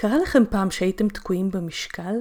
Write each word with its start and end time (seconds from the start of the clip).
קרה 0.00 0.18
לכם 0.18 0.42
פעם 0.50 0.70
שהייתם 0.70 1.08
תקועים 1.08 1.50
במשקל? 1.50 2.14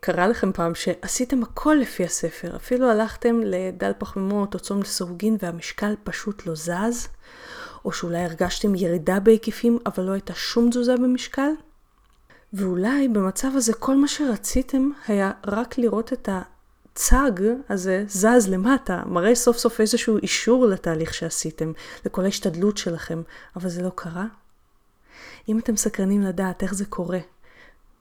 קרה 0.00 0.28
לכם 0.28 0.52
פעם 0.52 0.74
שעשיתם 0.74 1.42
הכל 1.42 1.76
לפי 1.80 2.04
הספר, 2.04 2.56
אפילו 2.56 2.90
הלכתם 2.90 3.40
לדל 3.44 3.92
פחמימות 3.98 4.54
או 4.54 4.60
צום 4.60 4.80
לסורגין 4.80 5.36
והמשקל 5.40 5.94
פשוט 6.04 6.46
לא 6.46 6.54
זז? 6.54 7.08
או 7.84 7.92
שאולי 7.92 8.24
הרגשתם 8.24 8.74
ירידה 8.74 9.20
בהיקפים 9.20 9.78
אבל 9.86 10.04
לא 10.04 10.12
הייתה 10.12 10.34
שום 10.34 10.70
תזוזה 10.70 10.96
במשקל? 10.96 11.50
ואולי 12.52 13.08
במצב 13.08 13.48
הזה 13.54 13.74
כל 13.74 13.96
מה 13.96 14.08
שרציתם 14.08 14.90
היה 15.06 15.32
רק 15.46 15.78
לראות 15.78 16.12
את 16.12 16.28
הצג 16.28 17.32
הזה 17.68 18.04
זז 18.08 18.48
למטה, 18.48 19.02
מראה 19.06 19.34
סוף 19.34 19.56
סוף 19.56 19.80
איזשהו 19.80 20.18
אישור 20.18 20.66
לתהליך 20.66 21.14
שעשיתם, 21.14 21.72
לכל 22.06 22.24
ההשתדלות 22.24 22.76
שלכם, 22.76 23.22
אבל 23.56 23.68
זה 23.68 23.82
לא 23.82 23.90
קרה? 23.94 24.26
אם 25.48 25.58
אתם 25.58 25.76
סקרנים 25.76 26.20
לדעת 26.20 26.62
איך 26.62 26.74
זה 26.74 26.84
קורה, 26.84 27.18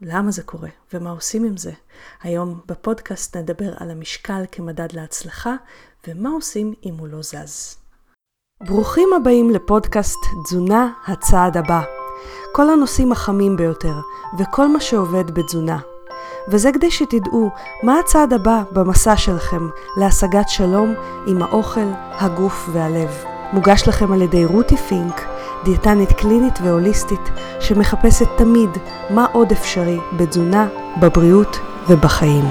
למה 0.01 0.31
זה 0.31 0.43
קורה 0.43 0.69
ומה 0.93 1.09
עושים 1.09 1.43
עם 1.43 1.57
זה, 1.57 1.71
היום 2.21 2.59
בפודקאסט 2.65 3.37
נדבר 3.37 3.73
על 3.77 3.91
המשקל 3.91 4.43
כמדד 4.51 4.87
להצלחה 4.93 5.55
ומה 6.07 6.29
עושים 6.29 6.73
אם 6.85 6.93
הוא 6.97 7.07
לא 7.07 7.21
זז. 7.21 7.77
ברוכים 8.63 9.09
הבאים 9.15 9.49
לפודקאסט 9.49 10.19
תזונה 10.43 10.93
הצעד 11.07 11.57
הבא. 11.57 11.81
כל 12.51 12.69
הנושאים 12.69 13.11
החמים 13.11 13.55
ביותר 13.55 13.93
וכל 14.39 14.67
מה 14.67 14.79
שעובד 14.79 15.31
בתזונה. 15.31 15.79
וזה 16.47 16.71
כדי 16.73 16.91
שתדעו 16.91 17.49
מה 17.83 17.99
הצעד 17.99 18.33
הבא 18.33 18.63
במסע 18.71 19.17
שלכם 19.17 19.69
להשגת 19.97 20.49
שלום 20.49 20.93
עם 21.27 21.41
האוכל, 21.41 21.89
הגוף 22.11 22.69
והלב. 22.73 23.23
מוגש 23.53 23.87
לכם 23.87 24.11
על 24.13 24.21
ידי 24.21 24.45
רותי 24.45 24.77
פינק, 24.77 25.21
דיאטנית 25.63 26.11
קלינית 26.11 26.59
והוליסטית 26.63 27.29
שמחפשת 27.59 28.27
תמיד 28.37 28.69
מה 29.09 29.25
עוד 29.31 29.51
אפשרי 29.51 29.97
בתזונה, 30.17 30.67
בבריאות 31.01 31.59
ובחיים. 31.89 32.43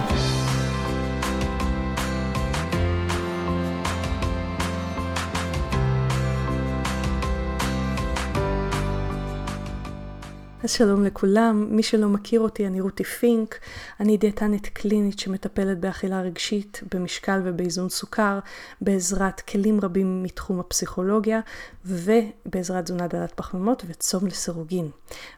אז 10.63 10.71
שלום 10.71 11.05
לכולם, 11.05 11.67
מי 11.71 11.83
שלא 11.83 12.09
מכיר 12.09 12.41
אותי, 12.41 12.67
אני 12.67 12.81
רותי 12.81 13.05
פינק, 13.05 13.59
אני 14.01 14.17
דיאטנית 14.17 14.67
קלינית 14.67 15.19
שמטפלת 15.19 15.81
באכילה 15.81 16.21
רגשית, 16.21 16.81
במשקל 16.95 17.41
ובאיזון 17.45 17.89
סוכר, 17.89 18.39
בעזרת 18.81 19.41
כלים 19.41 19.81
רבים 19.81 20.23
מתחום 20.23 20.61
הפסיכולוגיה, 20.61 21.41
ובעזרת 21.85 22.85
תזונה 22.85 23.07
דלת 23.07 23.33
פחמימות 23.33 23.83
וצום 23.87 24.27
לסירוגין. 24.27 24.91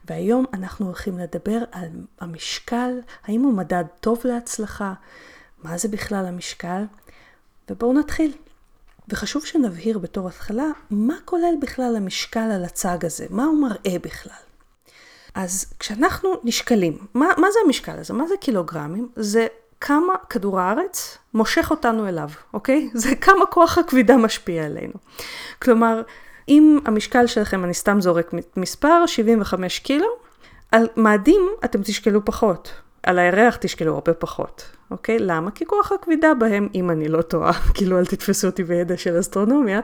והיום 0.08 0.44
אנחנו 0.52 0.86
הולכים 0.86 1.18
לדבר 1.18 1.58
על 1.72 1.88
המשקל, 2.20 2.90
האם 3.24 3.42
הוא 3.42 3.54
מדד 3.54 3.84
טוב 4.00 4.20
להצלחה, 4.24 4.94
מה 5.62 5.78
זה 5.78 5.88
בכלל 5.88 6.26
המשקל, 6.26 6.82
ובואו 7.70 7.92
נתחיל. 7.92 8.32
וחשוב 9.08 9.44
שנבהיר 9.44 9.98
בתור 9.98 10.28
התחלה, 10.28 10.66
מה 10.90 11.14
כולל 11.24 11.54
בכלל 11.62 11.96
המשקל 11.96 12.50
על 12.54 12.64
הצג 12.64 13.04
הזה, 13.04 13.26
מה 13.30 13.44
הוא 13.44 13.62
מראה 13.62 13.98
בכלל. 14.02 14.53
אז 15.34 15.74
כשאנחנו 15.78 16.34
נשקלים, 16.44 16.98
מה, 17.14 17.26
מה 17.38 17.46
זה 17.50 17.58
המשקל 17.66 17.98
הזה? 17.98 18.14
מה 18.14 18.26
זה 18.26 18.34
קילוגרמים? 18.40 19.08
זה 19.16 19.46
כמה 19.80 20.14
כדור 20.30 20.60
הארץ 20.60 21.18
מושך 21.34 21.70
אותנו 21.70 22.08
אליו, 22.08 22.28
אוקיי? 22.52 22.90
זה 22.94 23.16
כמה 23.16 23.46
כוח 23.46 23.78
הכבידה 23.78 24.16
משפיע 24.16 24.64
עלינו. 24.64 24.92
כלומר, 25.62 26.02
אם 26.48 26.78
המשקל 26.84 27.26
שלכם, 27.26 27.64
אני 27.64 27.74
סתם 27.74 28.00
זורק 28.00 28.30
מספר, 28.56 29.06
75 29.06 29.78
קילו, 29.78 30.06
על 30.72 30.88
מאדים 30.96 31.48
אתם 31.64 31.82
תשקלו 31.82 32.24
פחות, 32.24 32.72
על 33.06 33.18
הירח 33.18 33.56
תשקלו 33.56 33.94
הרבה 33.94 34.14
פחות, 34.14 34.64
אוקיי? 34.90 35.18
למה? 35.18 35.50
כי 35.50 35.64
כוח 35.66 35.92
הכבידה 35.92 36.34
בהם, 36.34 36.68
אם 36.74 36.90
אני 36.90 37.08
לא 37.08 37.22
טועה, 37.22 37.52
כאילו 37.74 37.98
אל 37.98 38.06
תתפסו 38.06 38.46
אותי 38.46 38.64
בידע 38.64 38.96
של 38.96 39.20
אסטרונומיה, 39.20 39.80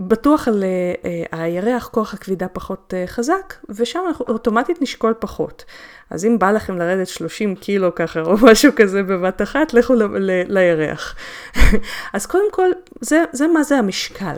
בטוח 0.00 0.48
על 0.48 0.64
uh, 1.02 1.06
הירח 1.32 1.88
כוח 1.88 2.14
הכבידה 2.14 2.48
פחות 2.48 2.94
uh, 2.94 3.10
חזק, 3.10 3.54
ושם 3.68 4.00
אנחנו 4.08 4.24
אוטומטית 4.28 4.82
נשקול 4.82 5.14
פחות. 5.18 5.64
אז 6.10 6.24
אם 6.24 6.38
בא 6.38 6.50
לכם 6.50 6.78
לרדת 6.78 7.08
30 7.08 7.54
קילו 7.54 7.94
ככה, 7.94 8.20
או 8.20 8.34
משהו 8.50 8.72
כזה 8.76 9.02
בבת 9.02 9.42
אחת, 9.42 9.74
לכו 9.74 9.94
ל- 9.94 10.02
ל- 10.18 10.44
לירח. 10.58 11.16
אז 12.14 12.26
קודם 12.26 12.52
כל, 12.52 12.70
זה, 13.00 13.24
זה 13.32 13.46
מה 13.46 13.62
זה 13.62 13.76
המשקל. 13.76 14.36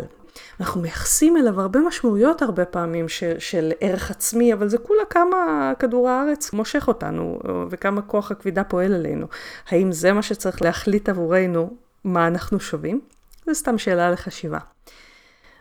אנחנו 0.61 0.81
מייחסים 0.81 1.37
אליו 1.37 1.61
הרבה 1.61 1.81
משמעויות 1.81 2.43
הרבה 2.43 2.65
פעמים 2.65 3.09
של, 3.09 3.39
של 3.39 3.73
ערך 3.81 4.11
עצמי, 4.11 4.53
אבל 4.53 4.69
זה 4.69 4.79
כולה 4.79 5.05
כמה 5.11 5.73
כדור 5.79 6.09
הארץ 6.09 6.53
מושך 6.53 6.89
אותנו, 6.89 7.39
וכמה 7.71 8.03
כוח 8.03 8.31
הכבידה 8.31 8.65
פועל 8.65 8.95
עלינו. 8.95 9.27
האם 9.69 9.93
זה 9.93 10.13
מה 10.13 10.23
שצריך 10.23 10.63
להחליט 10.63 11.09
עבורנו 11.09 11.71
מה 12.05 12.27
אנחנו 12.27 12.61
שווים? 12.61 13.01
זו 13.47 13.55
סתם 13.55 13.79
שאלה 13.79 14.11
לחשיבה. 14.11 14.59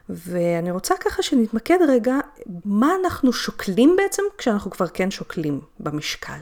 ואני 0.09 0.71
רוצה 0.71 0.95
ככה 0.99 1.23
שנתמקד 1.23 1.77
רגע, 1.87 2.15
מה 2.65 2.91
אנחנו 3.03 3.33
שוקלים 3.33 3.95
בעצם 3.97 4.23
כשאנחנו 4.37 4.71
כבר 4.71 4.87
כן 4.87 5.11
שוקלים 5.11 5.61
במשקל. 5.79 6.39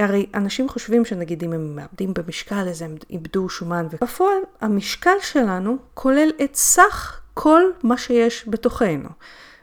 הרי 0.00 0.26
אנשים 0.34 0.68
חושבים 0.68 1.04
שנגיד 1.04 1.44
אם 1.44 1.52
הם 1.52 1.76
מאבדים 1.76 2.14
במשקל 2.14 2.68
אז 2.68 2.82
הם 2.82 2.94
איבדו 3.10 3.48
שומן, 3.48 3.86
ובפועל 3.90 4.38
המשקל 4.60 5.16
שלנו 5.20 5.76
כולל 5.94 6.30
את 6.44 6.54
סך 6.54 7.20
כל 7.34 7.62
מה 7.82 7.96
שיש 7.96 8.48
בתוכנו. 8.48 9.08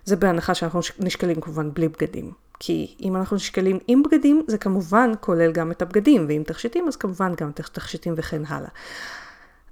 זה 0.05 0.15
בהנחה 0.15 0.53
שאנחנו 0.53 0.79
נשקלים 0.99 1.41
כמובן 1.41 1.73
בלי 1.73 1.87
בגדים. 1.87 2.31
כי 2.59 2.95
אם 3.01 3.15
אנחנו 3.15 3.35
נשקלים 3.35 3.79
עם 3.87 4.03
בגדים, 4.03 4.43
זה 4.47 4.57
כמובן 4.57 5.11
כולל 5.19 5.51
גם 5.51 5.71
את 5.71 5.81
הבגדים, 5.81 6.25
ואם 6.27 6.43
תכשיטים, 6.45 6.87
אז 6.87 6.95
כמובן 6.95 7.33
גם 7.37 7.49
את 7.49 7.59
התכשיטים 7.59 8.13
וכן 8.17 8.41
הלאה. 8.47 8.69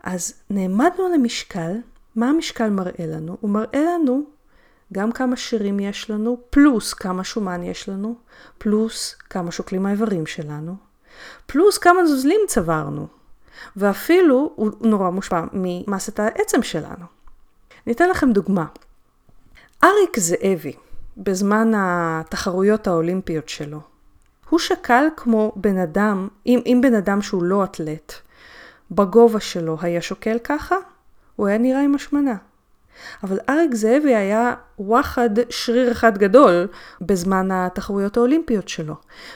אז 0.03 0.33
נעמדנו 0.49 1.05
על 1.05 1.13
המשקל, 1.13 1.71
מה 2.15 2.29
המשקל 2.29 2.69
מראה 2.69 3.05
לנו? 3.07 3.37
הוא 3.41 3.49
מראה 3.49 3.81
לנו 3.81 4.23
גם 4.93 5.11
כמה 5.11 5.35
שירים 5.35 5.79
יש 5.79 6.09
לנו, 6.09 6.37
פלוס 6.49 6.93
כמה 6.93 7.23
שומן 7.23 7.63
יש 7.63 7.89
לנו, 7.89 8.15
פלוס 8.57 9.15
כמה 9.29 9.51
שוקלים 9.51 9.85
האיברים 9.85 10.25
שלנו, 10.25 10.75
פלוס 11.45 11.77
כמה 11.77 12.05
זוזלים 12.05 12.41
צברנו, 12.47 13.07
ואפילו 13.75 14.51
הוא 14.55 14.71
נורא 14.81 15.09
מושפע 15.09 15.41
ממסת 15.53 16.19
העצם 16.19 16.63
שלנו. 16.63 17.05
אני 17.85 17.93
אתן 17.93 18.09
לכם 18.09 18.31
דוגמה. 18.31 18.65
אריק 19.83 20.19
זאבי, 20.19 20.73
בזמן 21.17 21.71
התחרויות 21.75 22.87
האולימפיות 22.87 23.49
שלו, 23.49 23.79
הוא 24.49 24.59
שקל 24.59 25.05
כמו 25.17 25.51
בן 25.55 25.77
אדם, 25.77 26.27
אם, 26.45 26.59
אם 26.65 26.79
בן 26.83 26.93
אדם 26.93 27.21
שהוא 27.21 27.43
לא 27.43 27.63
אתלט, 27.63 28.13
בגובה 28.91 29.39
שלו 29.39 29.77
היה 29.81 30.01
שוקל 30.01 30.39
ככה, 30.43 30.75
הוא 31.35 31.47
היה 31.47 31.57
נראה 31.57 31.81
עם 31.81 31.95
השמנה. 31.95 32.35
אבל 33.23 33.39
אריק 33.49 33.75
זאבי 33.75 34.15
היה 34.15 34.53
וואחד 34.79 35.29
שריר 35.49 35.91
אחד 35.91 36.17
גדול 36.17 36.67
בזמן 37.01 37.51
התחרויות 37.51 38.17
האולימפיות 38.17 38.69
שלו. 38.69 38.95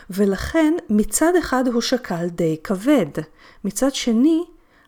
ולכן 0.10 0.74
מצד 0.90 1.36
אחד 1.40 1.68
הוא 1.68 1.82
שקל 1.82 2.28
די 2.30 2.58
כבד. 2.64 3.06
מצד 3.64 3.96
שני, 3.96 4.44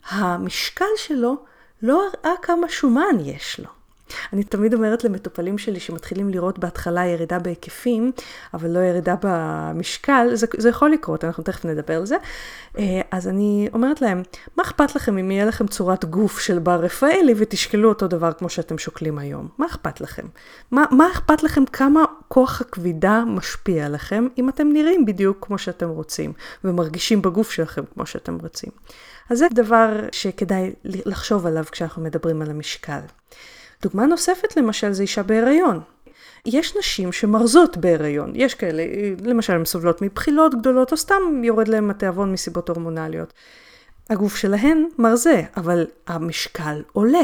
המשקל 0.10 0.86
שלו 0.98 1.36
לא 1.86 2.04
הראה 2.08 2.38
כמה 2.42 2.70
שומן 2.70 3.16
יש 3.26 3.60
לו. 3.60 3.70
אני 4.34 4.44
תמיד 4.44 4.74
אומרת 4.74 5.04
למטופלים 5.04 5.58
שלי 5.58 5.80
שמתחילים 5.80 6.30
לראות 6.30 6.60
בהתחלה 6.60 7.06
ירידה 7.06 7.40
בהיקפים, 7.40 8.12
אבל 8.54 8.70
לא 8.70 8.80
ירידה 8.80 9.16
במשקל, 9.22 10.30
זה, 10.34 10.48
זה 10.58 10.70
יכול 10.70 10.92
לקרות, 10.92 11.24
אנחנו 11.24 11.44
תכף 11.44 11.66
נדבר 11.66 11.98
על 11.98 12.06
זה. 12.06 12.16
אה, 12.78 13.02
אז 13.12 13.28
אני 13.28 13.70
אומרת 13.74 14.02
להם, 14.02 14.24
מה 14.58 14.64
אכפת 14.64 14.96
לכם 14.96 15.18
אם 15.18 15.32
יהיה 15.32 15.46
לכם 15.46 15.68
צורת 15.68 16.06
גוף 16.06 16.40
של 16.40 16.60
בר 16.60 16.80
רפאלי 16.80 17.34
ותשקלו 17.38 17.90
אותו 17.90 18.08
דבר 18.08 18.34
כמו 18.34 18.50
שאתם 18.50 18.78
שוקלים 18.78 19.18
היום? 19.18 19.48
מה 19.58 19.66
אכפת 19.66 20.02
לכם? 20.02 20.26
מה, 20.72 20.86
מה 20.92 21.12
אכפת 21.12 21.44
לכם 21.44 21.66
כמה 21.66 22.04
כוח 22.28 22.62
הכבידה 22.62 23.24
משפיע 23.28 23.86
עליכם 23.86 24.28
אם 24.38 24.50
אתם 24.50 24.68
נראים 24.74 25.06
בדיוק 25.06 25.38
כמו 25.46 25.58
שאתם 25.58 25.90
רוצים 25.90 26.34
ומרגישים 26.64 27.22
בגוף 27.22 27.52
שלכם 27.52 27.82
כמו 27.94 28.06
שאתם 28.06 28.38
רוצים? 28.42 28.70
אז 29.30 29.38
זה 29.38 29.48
דבר 29.54 29.90
שכדאי 30.12 30.74
לחשוב 30.84 31.46
עליו 31.46 31.64
כשאנחנו 31.72 32.02
מדברים 32.02 32.42
על 32.42 32.50
המשקל. 32.50 33.00
דוגמה 33.82 34.06
נוספת 34.06 34.58
למשל 34.58 34.92
זה 34.92 35.02
אישה 35.02 35.24
בהיריון. 35.24 35.80
יש 36.46 36.78
נשים 36.78 37.12
שמרזות 37.12 37.78
בהיריון, 37.78 38.32
יש 38.36 38.54
כאלה, 38.54 38.84
למשל 39.24 39.54
הן 39.54 39.66
סובלות 39.66 40.02
מבחילות 40.02 40.56
גדולות 40.56 40.92
או 40.92 40.98
סתם 40.98 41.44
יורד 41.44 41.68
להן 41.68 41.90
התיאבון 41.90 42.32
מסיבות 42.32 42.70
הורמונליות. 42.70 43.34
הגוף 44.10 44.36
שלהן 44.36 44.88
מרזה, 44.98 45.42
אבל 45.58 45.86
המשקל 46.08 46.82
עולה. 46.94 47.24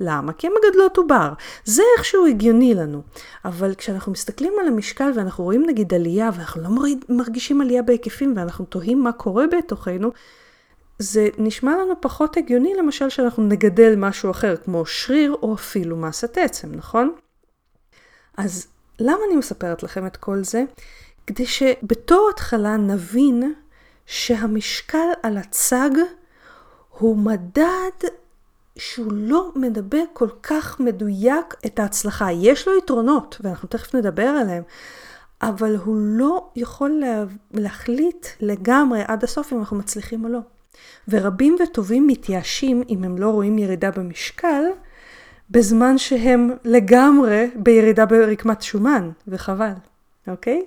למה? 0.00 0.32
כי 0.32 0.46
הן 0.46 0.52
מגדלות 0.52 0.96
עובר. 0.96 1.32
זה 1.64 1.82
איכשהו 1.96 2.26
הגיוני 2.26 2.74
לנו. 2.74 3.02
אבל 3.44 3.74
כשאנחנו 3.74 4.12
מסתכלים 4.12 4.52
על 4.60 4.68
המשקל 4.68 5.12
ואנחנו 5.14 5.44
רואים 5.44 5.66
נגיד 5.66 5.94
עלייה 5.94 6.30
ואנחנו 6.34 6.62
לא 6.62 6.68
מרגישים 7.08 7.60
עלייה 7.60 7.82
בהיקפים 7.82 8.34
ואנחנו 8.36 8.64
תוהים 8.64 9.02
מה 9.02 9.12
קורה 9.12 9.44
בתוכנו, 9.46 10.10
זה 11.02 11.28
נשמע 11.38 11.76
לנו 11.76 11.94
פחות 12.00 12.36
הגיוני 12.36 12.74
למשל 12.74 13.08
שאנחנו 13.08 13.42
נגדל 13.42 13.94
משהו 13.96 14.30
אחר 14.30 14.56
כמו 14.56 14.86
שריר 14.86 15.36
או 15.42 15.54
אפילו 15.54 15.96
מסת 15.96 16.38
עצם, 16.38 16.68
נכון? 16.72 17.14
אז 18.36 18.66
למה 18.98 19.18
אני 19.28 19.36
מספרת 19.36 19.82
לכם 19.82 20.06
את 20.06 20.16
כל 20.16 20.44
זה? 20.44 20.64
כדי 21.26 21.46
שבתור 21.46 22.30
התחלה 22.34 22.76
נבין 22.76 23.54
שהמשקל 24.06 25.06
על 25.22 25.36
הצג 25.36 25.90
הוא 26.98 27.16
מדד 27.16 28.08
שהוא 28.76 29.12
לא 29.12 29.52
מדבר 29.56 30.02
כל 30.12 30.28
כך 30.42 30.80
מדויק 30.80 31.54
את 31.66 31.78
ההצלחה. 31.78 32.32
יש 32.32 32.68
לו 32.68 32.78
יתרונות, 32.78 33.36
ואנחנו 33.40 33.68
תכף 33.68 33.94
נדבר 33.94 34.26
עליהם, 34.26 34.62
אבל 35.42 35.76
הוא 35.76 35.96
לא 36.00 36.50
יכול 36.56 36.90
לה, 36.90 37.24
להחליט 37.50 38.26
לגמרי 38.40 39.02
עד 39.06 39.24
הסוף 39.24 39.52
אם 39.52 39.58
אנחנו 39.58 39.76
מצליחים 39.76 40.24
או 40.24 40.28
לא. 40.28 40.40
ורבים 41.08 41.56
וטובים 41.62 42.06
מתייאשים 42.06 42.82
אם 42.88 43.04
הם 43.04 43.18
לא 43.18 43.30
רואים 43.30 43.58
ירידה 43.58 43.90
במשקל, 43.90 44.62
בזמן 45.50 45.98
שהם 45.98 46.50
לגמרי 46.64 47.50
בירידה 47.54 48.06
ברקמת 48.06 48.62
שומן, 48.62 49.10
וחבל, 49.28 49.72
אוקיי? 50.28 50.62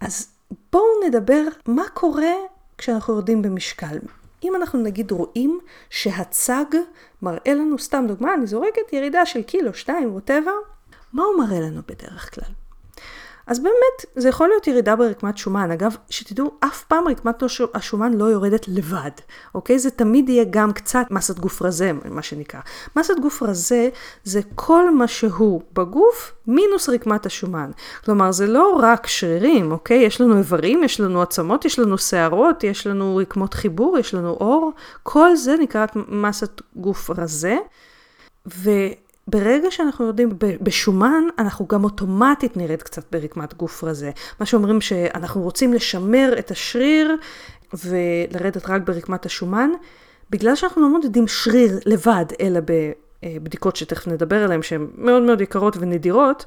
אז 0.00 0.28
בואו 0.72 0.84
נדבר 1.06 1.42
מה 1.66 1.84
קורה 1.94 2.32
כשאנחנו 2.78 3.14
יורדים 3.14 3.42
במשקל. 3.42 3.98
אם 4.44 4.56
אנחנו 4.56 4.82
נגיד 4.82 5.10
רואים 5.10 5.60
שהצג 5.90 6.64
מראה 7.22 7.54
לנו, 7.54 7.78
סתם 7.78 8.04
דוגמה, 8.08 8.34
אני 8.34 8.46
זורקת 8.46 8.92
ירידה 8.92 9.26
של 9.26 9.42
קילו, 9.42 9.74
שתיים, 9.74 10.14
ווטאבר, 10.14 10.52
מה 11.12 11.22
הוא 11.22 11.44
מראה 11.44 11.60
לנו 11.60 11.80
בדרך 11.86 12.34
כלל? 12.34 12.59
אז 13.50 13.58
באמת, 13.58 14.16
זה 14.16 14.28
יכול 14.28 14.48
להיות 14.48 14.66
ירידה 14.66 14.96
ברקמת 14.96 15.38
שומן. 15.38 15.70
אגב, 15.70 15.96
שתדעו, 16.10 16.50
אף 16.60 16.84
פעם 16.84 17.08
רקמת 17.08 17.42
השומן 17.74 18.12
לא 18.12 18.24
יורדת 18.24 18.68
לבד, 18.68 19.10
אוקיי? 19.54 19.78
זה 19.78 19.90
תמיד 19.90 20.28
יהיה 20.28 20.44
גם 20.50 20.72
קצת 20.72 21.06
מסת 21.10 21.38
גוף 21.38 21.62
רזה, 21.62 21.92
מה 22.04 22.22
שנקרא. 22.22 22.60
מסת 22.96 23.14
גוף 23.22 23.42
רזה 23.42 23.88
זה 24.24 24.40
כל 24.54 24.94
מה 24.94 25.08
שהוא 25.08 25.62
בגוף 25.72 26.32
מינוס 26.46 26.88
רקמת 26.88 27.26
השומן. 27.26 27.70
כלומר, 28.04 28.32
זה 28.32 28.46
לא 28.46 28.78
רק 28.82 29.06
שרירים, 29.06 29.72
אוקיי? 29.72 29.98
יש 29.98 30.20
לנו 30.20 30.38
איברים, 30.38 30.84
יש 30.84 31.00
לנו 31.00 31.22
עצמות, 31.22 31.64
יש 31.64 31.78
לנו 31.78 31.98
שערות, 31.98 32.64
יש 32.64 32.86
לנו 32.86 33.16
רקמות 33.16 33.54
חיבור, 33.54 33.98
יש 33.98 34.14
לנו 34.14 34.30
אור. 34.30 34.72
כל 35.02 35.36
זה 35.36 35.56
נקראת 35.60 35.90
מסת 36.08 36.60
גוף 36.76 37.10
רזה. 37.10 37.56
ו... 38.46 38.70
ברגע 39.30 39.70
שאנחנו 39.70 40.04
יורדים 40.04 40.28
בשומן, 40.38 41.22
אנחנו 41.38 41.66
גם 41.66 41.84
אוטומטית 41.84 42.56
נרד 42.56 42.82
קצת 42.82 43.02
ברקמת 43.12 43.54
גוף 43.54 43.84
רזה. 43.84 44.10
מה 44.40 44.46
שאומרים 44.46 44.80
שאנחנו 44.80 45.42
רוצים 45.42 45.72
לשמר 45.72 46.34
את 46.38 46.50
השריר 46.50 47.16
ולרדת 47.84 48.70
רק 48.70 48.82
ברקמת 48.82 49.26
השומן, 49.26 49.70
בגלל 50.30 50.54
שאנחנו 50.54 50.82
לא 50.82 50.88
מודדים 50.88 51.28
שריר 51.28 51.78
לבד, 51.86 52.24
אלא 52.40 52.60
בבדיקות 53.22 53.76
שתכף 53.76 54.08
נדבר 54.08 54.44
עליהן, 54.44 54.62
שהן 54.62 54.86
מאוד 54.94 55.22
מאוד 55.22 55.40
יקרות 55.40 55.76
ונדירות, 55.80 56.44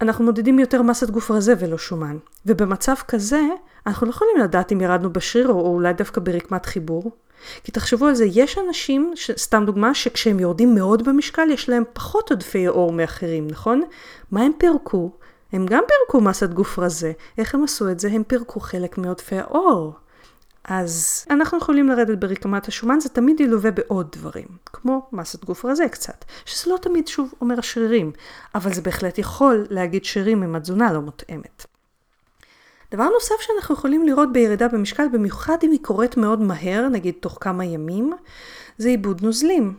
אנחנו 0.00 0.24
מודדים 0.24 0.58
יותר 0.58 0.82
מסת 0.82 1.10
גוף 1.10 1.30
רזה 1.30 1.54
ולא 1.58 1.78
שומן. 1.78 2.16
ובמצב 2.46 2.94
כזה, 3.08 3.40
אנחנו 3.86 4.06
לא 4.06 4.10
יכולים 4.10 4.36
לדעת 4.36 4.72
אם 4.72 4.80
ירדנו 4.80 5.12
בשריר 5.12 5.48
או 5.48 5.74
אולי 5.74 5.92
דווקא 5.92 6.20
ברקמת 6.20 6.66
חיבור. 6.66 7.10
כי 7.64 7.72
תחשבו 7.72 8.06
על 8.06 8.14
זה, 8.14 8.24
יש 8.24 8.58
אנשים, 8.58 9.12
ש... 9.14 9.30
סתם 9.30 9.62
דוגמה, 9.66 9.94
שכשהם 9.94 10.40
יורדים 10.40 10.74
מאוד 10.74 11.08
במשקל, 11.08 11.50
יש 11.50 11.68
להם 11.68 11.82
פחות 11.92 12.30
עודפי 12.30 12.66
עור 12.66 12.92
מאחרים, 12.92 13.48
נכון? 13.48 13.82
מה 14.30 14.42
הם 14.42 14.52
פירקו? 14.58 15.10
הם 15.52 15.66
גם 15.66 15.82
פירקו 15.88 16.24
מסת 16.24 16.50
גוף 16.50 16.78
רזה. 16.78 17.12
איך 17.38 17.54
הם 17.54 17.64
עשו 17.64 17.90
את 17.90 18.00
זה? 18.00 18.08
הם 18.12 18.22
פירקו 18.24 18.60
חלק 18.60 18.98
מעודפי 18.98 19.38
העור. 19.38 19.92
אז 20.68 21.24
אנחנו 21.30 21.58
יכולים 21.58 21.88
לרדת 21.88 22.18
ברקמת 22.18 22.68
השומן, 22.68 23.00
זה 23.00 23.08
תמיד 23.08 23.40
ילווה 23.40 23.70
בעוד 23.70 24.12
דברים, 24.12 24.46
כמו 24.66 25.08
מסת 25.12 25.44
גוף 25.44 25.64
רזה 25.64 25.88
קצת, 25.88 26.24
שזה 26.44 26.70
לא 26.70 26.78
תמיד 26.82 27.08
שוב 27.08 27.34
אומר 27.40 27.60
שרירים, 27.60 28.12
אבל 28.54 28.74
זה 28.74 28.82
בהחלט 28.82 29.18
יכול 29.18 29.66
להגיד 29.70 30.04
שרירים 30.04 30.42
אם 30.42 30.54
התזונה 30.54 30.92
לא 30.92 31.00
מותאמת. 31.00 31.66
דבר 32.90 33.08
נוסף 33.14 33.34
שאנחנו 33.40 33.74
יכולים 33.74 34.06
לראות 34.06 34.32
בירידה 34.32 34.68
במשקל, 34.68 35.08
במיוחד 35.12 35.56
אם 35.62 35.70
היא 35.70 35.80
קורית 35.82 36.16
מאוד 36.16 36.40
מהר, 36.40 36.88
נגיד 36.88 37.14
תוך 37.20 37.38
כמה 37.40 37.64
ימים, 37.64 38.12
זה 38.78 38.88
עיבוד 38.88 39.22
נוזלים. 39.22 39.74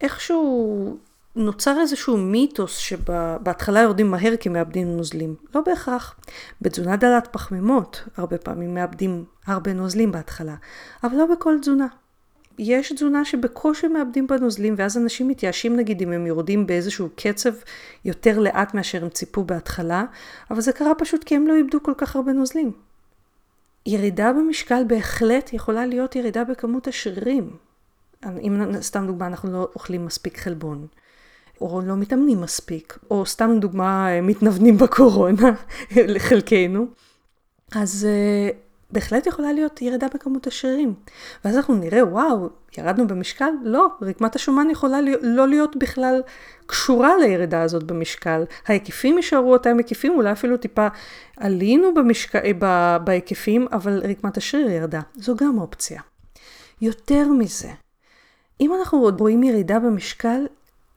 איכשהו 0.00 0.98
נוצר 1.36 1.80
איזשהו 1.80 2.16
מיתוס 2.16 2.76
שבהתחלה 2.76 3.80
יורדים 3.80 4.10
מהר 4.10 4.36
כי 4.36 4.48
מאבדים 4.48 4.96
נוזלים. 4.96 5.34
לא 5.54 5.60
בהכרח. 5.60 6.16
בתזונה 6.60 6.96
דלת 6.96 7.28
פחמימות, 7.32 8.04
הרבה 8.16 8.38
פעמים 8.38 8.74
מאבדים 8.74 9.24
הרבה 9.46 9.72
נוזלים 9.72 10.12
בהתחלה, 10.12 10.54
אבל 11.04 11.16
לא 11.16 11.26
בכל 11.26 11.58
תזונה. 11.60 11.86
יש 12.58 12.92
תזונה 12.92 13.24
שבקושי 13.24 13.88
מאבדים 13.88 14.26
בנוזלים, 14.26 14.74
ואז 14.76 14.96
אנשים 14.96 15.28
מתייאשים 15.28 15.76
נגיד 15.76 16.02
אם 16.02 16.12
הם 16.12 16.26
יורדים 16.26 16.66
באיזשהו 16.66 17.08
קצב 17.16 17.52
יותר 18.04 18.38
לאט 18.38 18.74
מאשר 18.74 19.02
הם 19.02 19.08
ציפו 19.08 19.44
בהתחלה, 19.44 20.04
אבל 20.50 20.60
זה 20.60 20.72
קרה 20.72 20.94
פשוט 20.94 21.24
כי 21.24 21.36
הם 21.36 21.46
לא 21.46 21.54
איבדו 21.54 21.82
כל 21.82 21.94
כך 21.96 22.16
הרבה 22.16 22.32
נוזלים. 22.32 22.72
ירידה 23.86 24.32
במשקל 24.32 24.84
בהחלט 24.86 25.52
יכולה 25.52 25.86
להיות 25.86 26.16
ירידה 26.16 26.44
בכמות 26.44 26.86
השרירים. 26.86 27.50
אם 28.24 28.72
סתם 28.80 29.06
דוגמה 29.06 29.26
אנחנו 29.26 29.52
לא 29.52 29.68
אוכלים 29.74 30.06
מספיק 30.06 30.38
חלבון, 30.38 30.86
או 31.60 31.80
לא 31.84 31.96
מתאמנים 31.96 32.40
מספיק, 32.40 32.98
או 33.10 33.26
סתם 33.26 33.50
דוגמה 33.60 34.20
מתנוונים 34.22 34.76
בקורונה 34.76 35.52
לחלקנו, 36.14 36.86
אז 37.72 38.06
uh, 38.08 38.56
בהחלט 38.92 39.26
יכולה 39.26 39.52
להיות 39.52 39.82
ירידה 39.82 40.06
בכמות 40.14 40.46
השרירים. 40.46 40.94
ואז 41.44 41.56
אנחנו 41.56 41.74
נראה, 41.74 42.04
וואו, 42.04 42.48
ירדנו 42.78 43.06
במשקל? 43.06 43.50
לא, 43.62 43.86
רקמת 44.02 44.36
השומן 44.36 44.70
יכולה 44.70 44.98
לא 45.22 45.48
להיות 45.48 45.76
בכלל 45.76 46.22
קשורה 46.66 47.16
לירידה 47.16 47.62
הזאת 47.62 47.82
במשקל. 47.82 48.42
ההיקפים 48.66 49.16
יישארו 49.16 49.52
אותם 49.52 49.76
היקפים, 49.76 50.12
אולי 50.12 50.32
אפילו 50.32 50.56
טיפה 50.56 50.88
עלינו 51.36 51.94
במשק... 51.94 52.32
בהיקפים, 53.04 53.66
אבל 53.72 54.02
רקמת 54.10 54.36
השריר 54.36 54.70
ירדה. 54.70 55.00
זו 55.14 55.36
גם 55.36 55.58
אופציה. 55.58 56.00
יותר 56.80 57.28
מזה, 57.28 57.70
אם 58.60 58.74
אנחנו 58.74 59.10
רואים 59.18 59.42
ירידה 59.42 59.78
במשקל, 59.78 60.46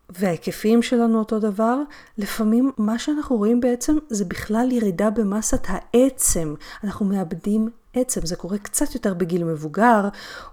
וההיקפים 0.09 0.81
שלנו 0.81 1.19
אותו 1.19 1.39
דבר, 1.39 1.77
לפעמים 2.17 2.71
מה 2.77 2.99
שאנחנו 2.99 3.37
רואים 3.37 3.61
בעצם 3.61 3.97
זה 4.09 4.25
בכלל 4.25 4.71
ירידה 4.71 5.09
במסת 5.09 5.67
העצם. 5.67 6.55
אנחנו 6.83 7.05
מאבדים 7.05 7.69
עצם. 7.93 8.25
זה 8.25 8.35
קורה 8.35 8.57
קצת 8.57 8.95
יותר 8.95 9.13
בגיל 9.13 9.43
מבוגר, 9.43 10.07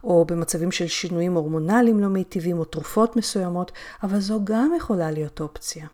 או 0.04 0.24
במצבים 0.24 0.72
של 0.72 0.86
שינויים 0.86 1.34
הורמונליים 1.34 2.00
לא 2.00 2.08
מיטיבים, 2.08 2.58
או 2.58 2.64
תרופות 2.64 3.16
מסוימות, 3.16 3.72
אבל 4.02 4.20
זו 4.20 4.40
גם 4.44 4.72
יכולה 4.76 5.10
להיות 5.10 5.40
אופציה. 5.40 5.86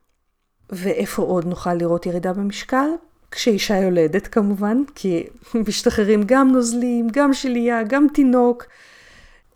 ואיפה 0.70 1.22
עוד 1.22 1.44
נוכל 1.44 1.74
לראות 1.74 2.06
ירידה 2.06 2.32
במשקל? 2.32 2.88
כשאישה 3.30 3.76
יולדת 3.76 4.26
כמובן, 4.26 4.82
כי 4.94 5.26
משתחררים 5.68 6.22
גם 6.26 6.52
נוזלים, 6.52 7.08
גם 7.12 7.34
שלייה, 7.34 7.82
גם 7.82 8.06
תינוק. 8.14 8.66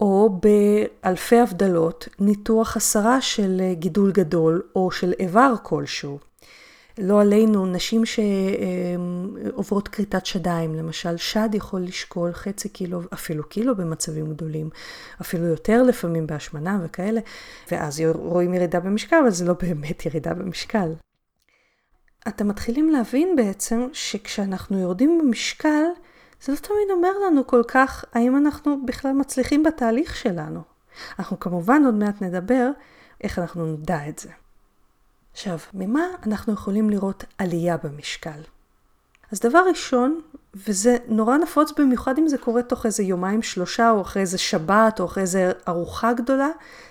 או 0.01 0.41
באלפי 0.43 1.39
הבדלות, 1.39 2.09
ניתוח 2.19 2.77
הסרה 2.77 3.21
של 3.21 3.63
גידול 3.73 4.13
גדול 4.13 4.63
או 4.75 4.91
של 4.91 5.13
איבר 5.19 5.55
כלשהו. 5.63 6.19
לא 6.99 7.21
עלינו, 7.21 7.67
נשים 7.67 8.03
שעוברות 8.07 9.89
כריתת 9.89 10.27
שדיים, 10.27 10.75
למשל, 10.75 11.17
שד 11.17 11.49
יכול 11.53 11.81
לשקול 11.81 12.33
חצי 12.33 12.69
קילו, 12.69 13.01
אפילו 13.13 13.49
קילו 13.49 13.77
במצבים 13.77 14.31
גדולים, 14.31 14.71
אפילו 15.21 15.47
יותר 15.47 15.83
לפעמים 15.83 16.27
בהשמנה 16.27 16.81
וכאלה, 16.85 17.21
ואז 17.73 18.03
רואים 18.15 18.55
ירידה 18.55 18.81
במשקל, 18.81 19.17
אבל 19.23 19.31
זה 19.31 19.45
לא 19.45 19.55
באמת 19.63 20.07
ירידה 20.07 20.35
במשקל. 20.35 20.93
אתם 22.29 22.49
מתחילים 22.49 22.91
להבין 22.91 23.37
בעצם 23.37 23.89
שכשאנחנו 23.93 24.79
יורדים 24.79 25.19
במשקל, 25.19 25.85
זה 26.43 26.53
לא 26.53 26.57
תמיד 26.57 26.91
אומר 26.91 27.13
לנו 27.27 27.47
כל 27.47 27.63
כך 27.69 28.05
האם 28.13 28.37
אנחנו 28.37 28.87
בכלל 28.87 29.13
מצליחים 29.13 29.63
בתהליך 29.63 30.17
שלנו. 30.17 30.61
אנחנו 31.19 31.41
כמובן 31.41 31.83
עוד 31.85 31.95
מעט 31.95 32.23
נדבר 32.23 32.71
איך 33.25 33.39
אנחנו 33.39 33.67
נדע 33.67 34.09
את 34.09 34.19
זה. 34.19 34.29
עכשיו, 35.33 35.59
ממה 35.75 36.07
אנחנו 36.27 36.53
יכולים 36.53 36.91
לראות 36.91 37.25
עלייה 37.39 37.77
במשקל? 37.77 38.41
אז 39.33 39.41
דבר 39.41 39.63
ראשון, 39.69 40.21
וזה 40.55 40.97
נורא 41.09 41.37
נפוץ 41.37 41.73
במיוחד 41.79 42.19
אם 42.19 42.29
זה 42.29 42.39
קורה 42.39 42.63
תוך 42.63 42.87
איזה 42.87 43.03
יומיים 43.03 43.43
שלושה, 43.43 43.91
או 43.91 44.01
אחרי 44.01 44.23
איזה 44.23 44.39
שבת, 44.39 45.01
או 45.01 45.05
אחרי 45.05 45.23
איזה 45.23 45.53
ארוחה 45.69 46.13
גדולה, 46.13 46.49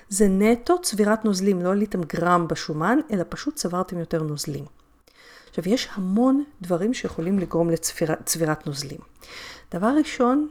זה 0.09 0.27
נטו 0.29 0.81
צבירת 0.81 1.25
נוזלים. 1.25 1.61
לא 1.61 1.71
עליתם 1.71 2.01
גרם 2.03 2.47
בשומן, 2.47 2.99
אלא 3.11 3.23
פשוט 3.29 3.55
צברתם 3.55 3.99
יותר 3.99 4.23
נוזלים. 4.23 4.65
עכשיו, 5.49 5.63
יש 5.67 5.89
המון 5.93 6.43
דברים 6.61 6.93
שיכולים 6.93 7.39
לגרום 7.39 7.69
לצבירת 7.69 8.67
נוזלים. 8.67 8.99
דבר 9.73 9.93
ראשון, 9.97 10.47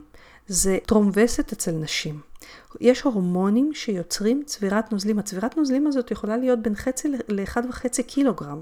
זה 0.46 0.78
טרום 0.86 1.10
וסת 1.14 1.52
אצל 1.52 1.72
נשים. 1.72 2.20
יש 2.80 3.02
הורמונים 3.02 3.74
שיוצרים 3.74 4.42
צבירת 4.46 4.92
נוזלים. 4.92 5.18
הצבירת 5.18 5.56
נוזלים 5.56 5.86
הזאת 5.86 6.10
יכולה 6.10 6.36
להיות 6.36 6.58
בין 6.58 6.74
חצי 6.74 7.08
לאחד 7.28 7.62
וחצי 7.68 8.02
קילוגרם. 8.02 8.60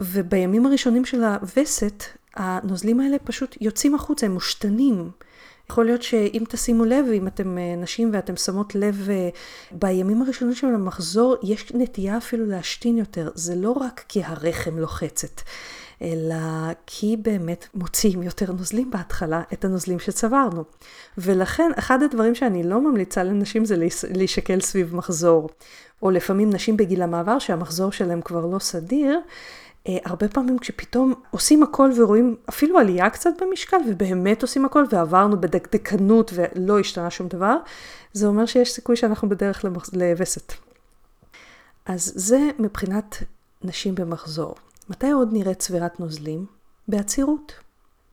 ובימים 0.00 0.66
הראשונים 0.66 1.04
של 1.04 1.24
הווסת, 1.24 2.04
הנוזלים 2.34 3.00
האלה 3.00 3.18
פשוט 3.18 3.56
יוצאים 3.60 3.94
החוצה, 3.94 4.26
הם 4.26 4.32
מושתנים. 4.32 5.10
יכול 5.70 5.84
להיות 5.84 6.02
שאם 6.02 6.42
תשימו 6.48 6.84
לב, 6.84 7.06
אם 7.12 7.26
אתם 7.26 7.58
אה, 7.58 7.74
נשים 7.76 8.10
ואתם 8.12 8.36
שמות 8.36 8.74
לב, 8.74 9.08
אה, 9.10 9.28
בימים 9.72 10.22
הראשונים 10.22 10.54
של 10.54 10.66
המחזור 10.66 11.36
יש 11.42 11.72
נטייה 11.74 12.16
אפילו 12.16 12.46
להשתין 12.46 12.98
יותר. 12.98 13.30
זה 13.34 13.54
לא 13.54 13.70
רק 13.70 14.04
כי 14.08 14.22
הרחם 14.24 14.78
לוחצת. 14.78 15.40
אלא 16.02 16.36
כי 16.86 17.16
באמת 17.22 17.66
מוציאים 17.74 18.22
יותר 18.22 18.52
נוזלים 18.52 18.90
בהתחלה, 18.90 19.42
את 19.52 19.64
הנוזלים 19.64 19.98
שצברנו. 19.98 20.64
ולכן, 21.18 21.70
אחד 21.78 22.02
הדברים 22.02 22.34
שאני 22.34 22.62
לא 22.62 22.80
ממליצה 22.80 23.22
לנשים 23.22 23.64
זה 23.64 23.76
להישקל 24.10 24.60
סביב 24.60 24.96
מחזור. 24.96 25.48
או 26.02 26.10
לפעמים 26.10 26.50
נשים 26.50 26.76
בגיל 26.76 27.02
המעבר 27.02 27.38
שהמחזור 27.38 27.92
שלהם 27.92 28.20
כבר 28.20 28.46
לא 28.46 28.58
סדיר, 28.58 29.20
הרבה 29.88 30.28
פעמים 30.28 30.58
כשפתאום 30.58 31.14
עושים 31.30 31.62
הכל 31.62 31.90
ורואים 31.96 32.36
אפילו 32.48 32.78
עלייה 32.78 33.10
קצת 33.10 33.30
במשקל, 33.40 33.76
ובאמת 33.88 34.42
עושים 34.42 34.64
הכל 34.64 34.84
ועברנו 34.90 35.40
בדקדקנות 35.40 36.30
ולא 36.34 36.78
השתנה 36.78 37.10
שום 37.10 37.28
דבר, 37.28 37.56
זה 38.12 38.26
אומר 38.26 38.46
שיש 38.46 38.72
סיכוי 38.72 38.96
שאנחנו 38.96 39.28
בדרך 39.28 39.64
לווסת. 39.92 40.52
אז 41.86 42.12
זה 42.14 42.50
מבחינת 42.58 43.16
נשים 43.62 43.94
במחזור. 43.94 44.54
מתי 44.88 45.10
עוד 45.10 45.28
נראית 45.32 45.58
צבירת 45.58 46.00
נוזלים? 46.00 46.46
בעצירות. 46.88 47.52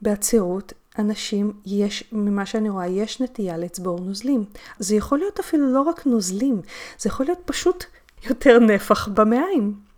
בעצירות, 0.01 0.73
אנשים, 0.99 1.53
יש, 1.65 2.03
ממה 2.11 2.45
שאני 2.45 2.69
רואה, 2.69 2.87
יש 2.87 3.21
נטייה 3.21 3.57
לצבור 3.57 3.99
נוזלים. 3.99 4.45
זה 4.79 4.95
יכול 4.95 5.17
להיות 5.17 5.39
אפילו 5.39 5.73
לא 5.73 5.81
רק 5.81 6.05
נוזלים, 6.05 6.61
זה 6.99 7.07
יכול 7.07 7.25
להיות 7.25 7.39
פשוט 7.45 7.83
יותר 8.29 8.59
נפח 8.59 9.07
במעיים. 9.07 9.90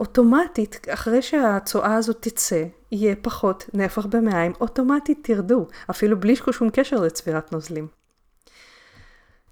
אוטומטית, 0.00 0.86
אחרי 0.88 1.22
שהצואה 1.22 1.94
הזאת 1.94 2.16
תצא, 2.20 2.64
יהיה 2.92 3.14
פחות 3.22 3.70
נפח 3.74 4.06
במעיים, 4.06 4.52
אוטומטית 4.60 5.18
תרדו, 5.22 5.66
אפילו 5.90 6.20
בלי 6.20 6.36
שום 6.36 6.70
קשר 6.70 7.00
לצבירת 7.00 7.52
נוזלים. 7.52 7.88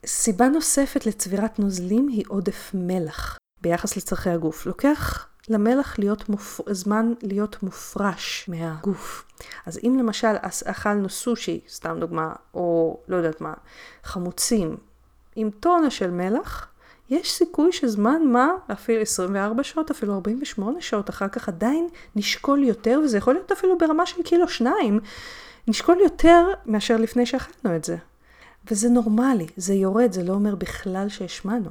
סיבה 0.07 0.49
נוספת 0.49 1.07
לצבירת 1.07 1.59
נוזלים 1.59 2.09
היא 2.09 2.25
עודף 2.29 2.71
מלח 2.75 3.39
ביחס 3.61 3.97
לצרכי 3.97 4.31
הגוף. 4.31 4.67
לוקח 4.67 5.27
למלח 5.49 5.99
להיות 5.99 6.29
מופ... 6.29 6.61
זמן 6.71 7.13
להיות 7.23 7.63
מופרש 7.63 8.49
מהגוף. 8.49 9.25
אז 9.67 9.79
אם 9.85 9.97
למשל 9.99 10.35
אכלנו 10.65 11.09
סושי, 11.09 11.61
סתם 11.69 11.97
דוגמה, 12.01 12.33
או 12.55 13.01
לא 13.09 13.17
יודעת 13.17 13.41
מה, 13.41 13.55
חמוצים, 14.05 14.77
עם 15.37 15.51
טונה 15.51 15.91
של 15.91 16.11
מלח, 16.11 16.70
יש 17.11 17.33
סיכוי 17.33 17.73
שזמן 17.73 18.23
מה, 18.27 18.49
אפילו 18.73 19.01
24 19.01 19.63
שעות, 19.63 19.91
אפילו 19.91 20.15
48 20.15 20.81
שעות 20.81 21.11
אחר 21.11 21.29
כך 21.29 21.49
עדיין 21.49 21.89
נשקול 22.17 22.65
יותר, 22.65 23.01
וזה 23.05 23.19
יכול 23.19 23.35
להיות 23.35 23.53
אפילו 23.53 23.79
ברמה 23.79 24.07
של 24.07 24.23
קילו 24.23 24.49
שניים, 24.49 25.01
נשקול 25.69 25.99
יותר 26.01 26.47
מאשר 26.67 26.97
לפני 26.97 27.27
שאכלנו 27.27 27.77
את 27.77 27.85
זה. 27.85 27.97
וזה 28.71 28.89
נורמלי, 28.89 29.47
זה 29.57 29.75
יורד, 29.75 30.13
זה 30.13 30.23
לא 30.23 30.33
אומר 30.33 30.55
בכלל 30.55 31.09
שהשמענו. 31.09 31.71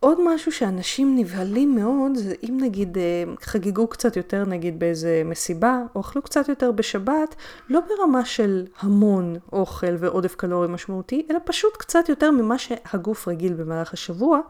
עוד 0.00 0.18
משהו 0.34 0.52
שאנשים 0.52 1.18
נבהלים 1.18 1.74
מאוד, 1.74 2.14
זה 2.14 2.34
אם 2.48 2.58
נגיד 2.60 2.98
אה, 2.98 3.24
חגגו 3.40 3.86
קצת 3.86 4.16
יותר 4.16 4.44
נגיד 4.44 4.78
באיזה 4.78 5.22
מסיבה, 5.24 5.82
או 5.94 6.00
אכלו 6.00 6.22
קצת 6.22 6.48
יותר 6.48 6.72
בשבת, 6.72 7.34
לא 7.68 7.80
ברמה 7.80 8.24
של 8.24 8.66
המון 8.80 9.36
אוכל 9.52 9.96
ועודף 9.98 10.34
קלורי 10.34 10.68
משמעותי, 10.68 11.26
אלא 11.30 11.38
פשוט 11.44 11.76
קצת 11.76 12.08
יותר 12.08 12.30
ממה 12.30 12.58
שהגוף 12.58 13.28
רגיל 13.28 13.54
במהלך 13.54 13.92
השבוע, 13.92 14.40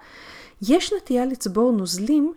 יש 0.63 0.93
נטייה 0.93 1.27
לצבור 1.27 1.73
נוזלים 1.73 2.33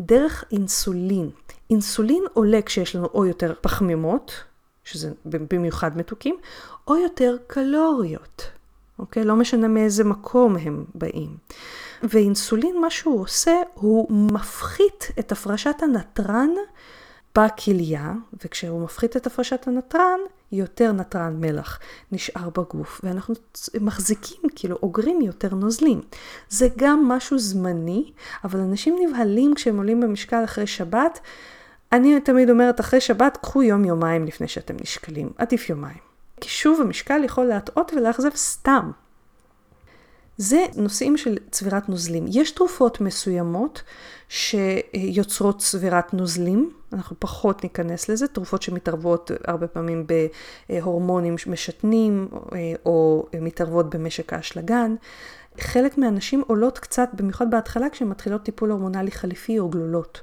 דרך 0.00 0.44
אינסולין. 0.52 1.30
אינסולין 1.70 2.24
עולה 2.32 2.62
כשיש 2.62 2.96
לנו 2.96 3.08
או 3.14 3.26
יותר 3.26 3.54
פחמימות, 3.60 4.32
שזה 4.84 5.10
במיוחד 5.24 5.96
מתוקים, 5.96 6.36
או 6.88 6.96
יותר 6.96 7.36
קלוריות. 7.46 8.42
אוקיי? 8.98 9.24
לא 9.24 9.36
משנה 9.36 9.68
מאיזה 9.68 10.04
מקום 10.04 10.56
הם 10.56 10.84
באים. 10.94 11.36
ואינסולין, 12.10 12.80
מה 12.80 12.90
שהוא 12.90 13.20
עושה, 13.20 13.52
הוא 13.74 14.12
מפחית 14.12 15.08
את 15.18 15.32
הפרשת 15.32 15.82
הנתרן 15.82 16.50
בכליה, 17.38 18.12
וכשהוא 18.44 18.84
מפחית 18.84 19.16
את 19.16 19.26
הפרשת 19.26 19.68
הנתרן, 19.68 20.18
יותר 20.52 20.92
נתרן 20.92 21.36
מלח 21.40 21.78
נשאר 22.12 22.50
בגוף, 22.50 23.00
ואנחנו 23.04 23.34
מחזיקים, 23.80 24.40
כאילו 24.54 24.76
אוגרים 24.82 25.20
יותר 25.20 25.54
נוזלים. 25.54 26.00
זה 26.48 26.68
גם 26.76 27.08
משהו 27.08 27.38
זמני, 27.38 28.12
אבל 28.44 28.60
אנשים 28.60 28.96
נבהלים 29.00 29.54
כשהם 29.54 29.76
עולים 29.76 30.00
במשקל 30.00 30.44
אחרי 30.44 30.66
שבת. 30.66 31.20
אני 31.92 32.20
תמיד 32.20 32.50
אומרת, 32.50 32.80
אחרי 32.80 33.00
שבת, 33.00 33.38
קחו 33.42 33.62
יום-יומיים 33.62 34.24
לפני 34.24 34.48
שאתם 34.48 34.74
נשקלים. 34.80 35.32
עדיף 35.38 35.70
יומיים. 35.70 35.98
כי 36.40 36.48
שוב, 36.48 36.80
המשקל 36.80 37.24
יכול 37.24 37.44
להטעות 37.44 37.92
ולאכזב 37.96 38.34
סתם. 38.34 38.90
זה 40.36 40.64
נושאים 40.76 41.16
של 41.16 41.36
צבירת 41.50 41.88
נוזלים. 41.88 42.24
יש 42.28 42.50
תרופות 42.50 43.00
מסוימות 43.00 43.82
שיוצרות 44.28 45.58
צבירת 45.58 46.14
נוזלים, 46.14 46.70
אנחנו 46.92 47.16
פחות 47.18 47.62
ניכנס 47.62 48.08
לזה, 48.08 48.26
תרופות 48.26 48.62
שמתערבות 48.62 49.30
הרבה 49.44 49.66
פעמים 49.66 50.06
בהורמונים 50.68 51.36
משתנים 51.46 52.28
או 52.86 53.26
מתערבות 53.40 53.94
במשק 53.94 54.32
האשלגן. 54.32 54.94
חלק 55.60 55.98
מהנשים 55.98 56.42
עולות 56.46 56.78
קצת, 56.78 57.08
במיוחד 57.12 57.50
בהתחלה 57.50 57.90
כשהן 57.90 58.08
מתחילות 58.08 58.42
טיפול 58.42 58.70
הורמונלי 58.70 59.10
חליפי 59.10 59.58
או 59.58 59.68
גלולות. 59.68 60.20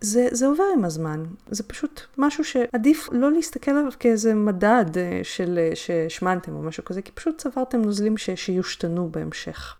זה, 0.00 0.28
זה 0.30 0.46
עובר 0.46 0.64
עם 0.76 0.84
הזמן, 0.84 1.24
זה 1.50 1.62
פשוט 1.62 2.00
משהו 2.18 2.44
שעדיף 2.44 3.08
לא 3.12 3.32
להסתכל 3.32 3.70
עליו 3.70 3.92
כאיזה 3.98 4.34
מדד 4.34 4.98
אה, 4.98 5.20
של 5.22 5.58
אה, 5.58 5.76
שהשמנתם 5.76 6.54
או 6.54 6.62
משהו 6.62 6.84
כזה, 6.84 7.02
כי 7.02 7.12
פשוט 7.12 7.38
צברתם 7.38 7.82
נוזלים 7.82 8.16
ש, 8.16 8.30
שיושתנו 8.30 9.08
בהמשך. 9.10 9.76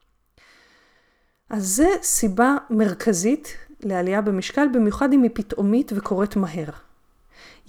אז 1.50 1.66
זה 1.66 1.88
סיבה 2.02 2.56
מרכזית 2.70 3.56
לעלייה 3.80 4.20
במשקל, 4.20 4.66
במיוחד 4.74 5.12
אם 5.12 5.22
היא 5.22 5.30
פתאומית 5.34 5.92
וקורית 5.96 6.36
מהר. 6.36 6.70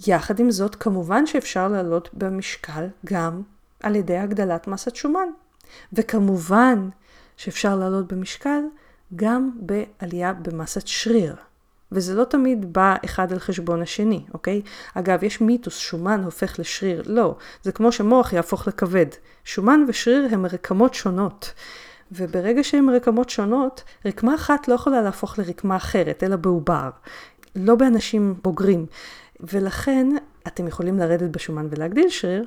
יחד 0.06 0.40
עם 0.40 0.50
זאת, 0.50 0.74
כמובן 0.74 1.26
שאפשר 1.26 1.68
לעלות 1.68 2.10
במשקל 2.12 2.86
גם 3.06 3.42
על 3.82 3.96
ידי 3.96 4.16
הגדלת 4.16 4.66
מסת 4.66 4.96
שומן. 4.96 5.28
וכמובן 5.92 6.88
שאפשר 7.36 7.76
לעלות 7.76 8.12
במשקל 8.12 8.60
גם 9.16 9.50
בעלייה 9.60 10.32
במסת 10.32 10.86
שריר. 10.86 11.36
וזה 11.92 12.14
לא 12.14 12.24
תמיד 12.24 12.72
בא 12.72 12.96
אחד 13.04 13.32
על 13.32 13.38
חשבון 13.38 13.82
השני, 13.82 14.24
אוקיי? 14.34 14.62
אגב, 14.94 15.24
יש 15.24 15.40
מיתוס, 15.40 15.76
שומן 15.76 16.22
הופך 16.24 16.58
לשריר. 16.58 17.02
לא, 17.06 17.36
זה 17.62 17.72
כמו 17.72 17.92
שמוח 17.92 18.32
יהפוך 18.32 18.68
לכבד. 18.68 19.06
שומן 19.44 19.84
ושריר 19.88 20.28
הם 20.30 20.46
רקמות 20.46 20.94
שונות. 20.94 21.52
וברגע 22.12 22.64
שהן 22.64 22.88
רקמות 22.88 23.30
שונות, 23.30 23.82
רקמה 24.06 24.34
אחת 24.34 24.68
לא 24.68 24.74
יכולה 24.74 25.02
להפוך 25.02 25.38
לרקמה 25.38 25.76
אחרת, 25.76 26.22
אלא 26.22 26.36
בעובר. 26.36 26.90
לא 27.56 27.74
באנשים 27.74 28.34
בוגרים. 28.42 28.86
ולכן, 29.40 30.08
אתם 30.46 30.66
יכולים 30.68 30.98
לרדת 30.98 31.30
בשומן 31.30 31.66
ולהגדיל 31.70 32.08
שריר, 32.08 32.44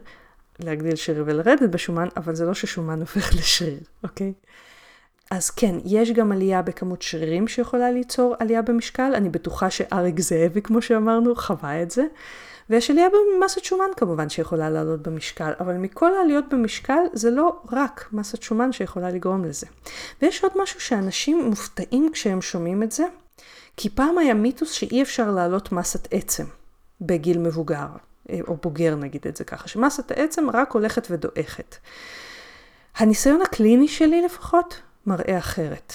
להגדיל 0.59 0.95
שריר 0.95 1.23
ולרדת 1.27 1.69
בשומן, 1.69 2.07
אבל 2.17 2.35
זה 2.35 2.45
לא 2.45 2.53
ששומן 2.53 2.99
הופך 2.99 3.35
לשריר, 3.35 3.79
אוקיי? 4.03 4.33
אז 5.31 5.49
כן, 5.49 5.75
יש 5.85 6.11
גם 6.11 6.31
עלייה 6.31 6.61
בכמות 6.61 7.01
שרירים 7.01 7.47
שיכולה 7.47 7.91
ליצור 7.91 8.35
עלייה 8.39 8.61
במשקל, 8.61 9.11
אני 9.15 9.29
בטוחה 9.29 9.69
שאריק 9.69 10.19
זאבי, 10.19 10.61
כמו 10.61 10.81
שאמרנו, 10.81 11.35
חווה 11.35 11.81
את 11.81 11.91
זה. 11.91 12.05
ויש 12.69 12.91
עלייה 12.91 13.07
במסת 13.09 13.63
שומן 13.63 13.89
כמובן 13.97 14.29
שיכולה 14.29 14.69
לעלות 14.69 15.01
במשקל, 15.01 15.51
אבל 15.59 15.73
מכל 15.73 16.15
העליות 16.15 16.45
במשקל 16.49 16.99
זה 17.13 17.31
לא 17.31 17.59
רק 17.71 18.09
מסת 18.11 18.41
שומן 18.41 18.71
שיכולה 18.71 19.09
לגרום 19.09 19.45
לזה. 19.45 19.67
ויש 20.21 20.43
עוד 20.43 20.51
משהו 20.55 20.79
שאנשים 20.79 21.45
מופתעים 21.45 22.09
כשהם 22.13 22.41
שומעים 22.41 22.83
את 22.83 22.91
זה, 22.91 23.03
כי 23.77 23.89
פעם 23.89 24.17
היה 24.17 24.33
מיתוס 24.33 24.71
שאי 24.71 25.01
אפשר 25.01 25.31
להעלות 25.31 25.71
מסת 25.71 26.07
עצם 26.11 26.43
בגיל 27.01 27.37
מבוגר, 27.37 27.87
אה, 28.29 28.39
או 28.47 28.57
בוגר 28.61 28.95
נגיד 28.95 29.27
את 29.27 29.35
זה 29.35 29.43
ככה, 29.43 29.67
שמסת 29.67 30.11
העצם 30.11 30.49
רק 30.53 30.71
הולכת 30.71 31.07
ודועכת. 31.11 31.75
הניסיון 32.97 33.41
הקליני 33.41 33.87
שלי 33.87 34.21
לפחות, 34.21 34.81
מראה 35.07 35.37
אחרת. 35.37 35.93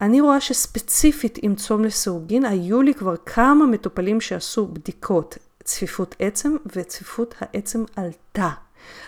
אני 0.00 0.20
רואה 0.20 0.40
שספציפית 0.40 1.38
עם 1.42 1.54
צום 1.54 1.84
לסירוגין, 1.84 2.44
היו 2.44 2.82
לי 2.82 2.94
כבר 2.94 3.16
כמה 3.16 3.66
מטופלים 3.66 4.20
שעשו 4.20 4.66
בדיקות 4.66 5.38
צפיפות 5.64 6.14
עצם, 6.18 6.56
וצפיפות 6.76 7.34
העצם 7.40 7.84
עלתה. 7.96 8.50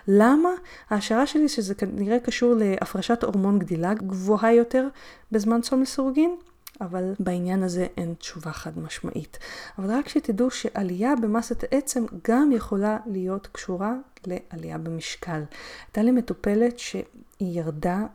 למה? 0.09 0.49
ההשערה 0.91 1.27
שלי 1.27 1.49
שזה 1.49 1.75
כנראה 1.75 2.21
קשור 2.21 2.55
להפרשת 2.55 3.25
הורמון 3.25 3.59
גדילה 3.59 3.95
גבוהה 3.95 4.53
יותר 4.53 4.89
בזמן 5.33 5.61
צום 5.61 5.83
לסירוגין, 5.83 6.37
אבל 6.81 7.13
בעניין 7.19 7.63
הזה 7.63 7.87
אין 7.97 8.15
תשובה 8.15 8.53
חד 8.53 8.79
משמעית. 8.79 9.39
אבל 9.79 9.91
רק 9.91 10.09
שתדעו 10.09 10.51
שעלייה 10.51 11.15
במסת 11.23 11.65
העצם 11.65 12.05
גם 12.29 12.53
יכולה 12.53 12.99
להיות 13.07 13.49
קשורה 13.53 13.95
לעלייה 14.27 14.79
במשקל. 14.79 15.43
הייתה 15.87 16.03
לי 16.03 16.11
מטופלת 16.11 16.79
שהיא 16.79 17.05
ירדה 17.41 18.07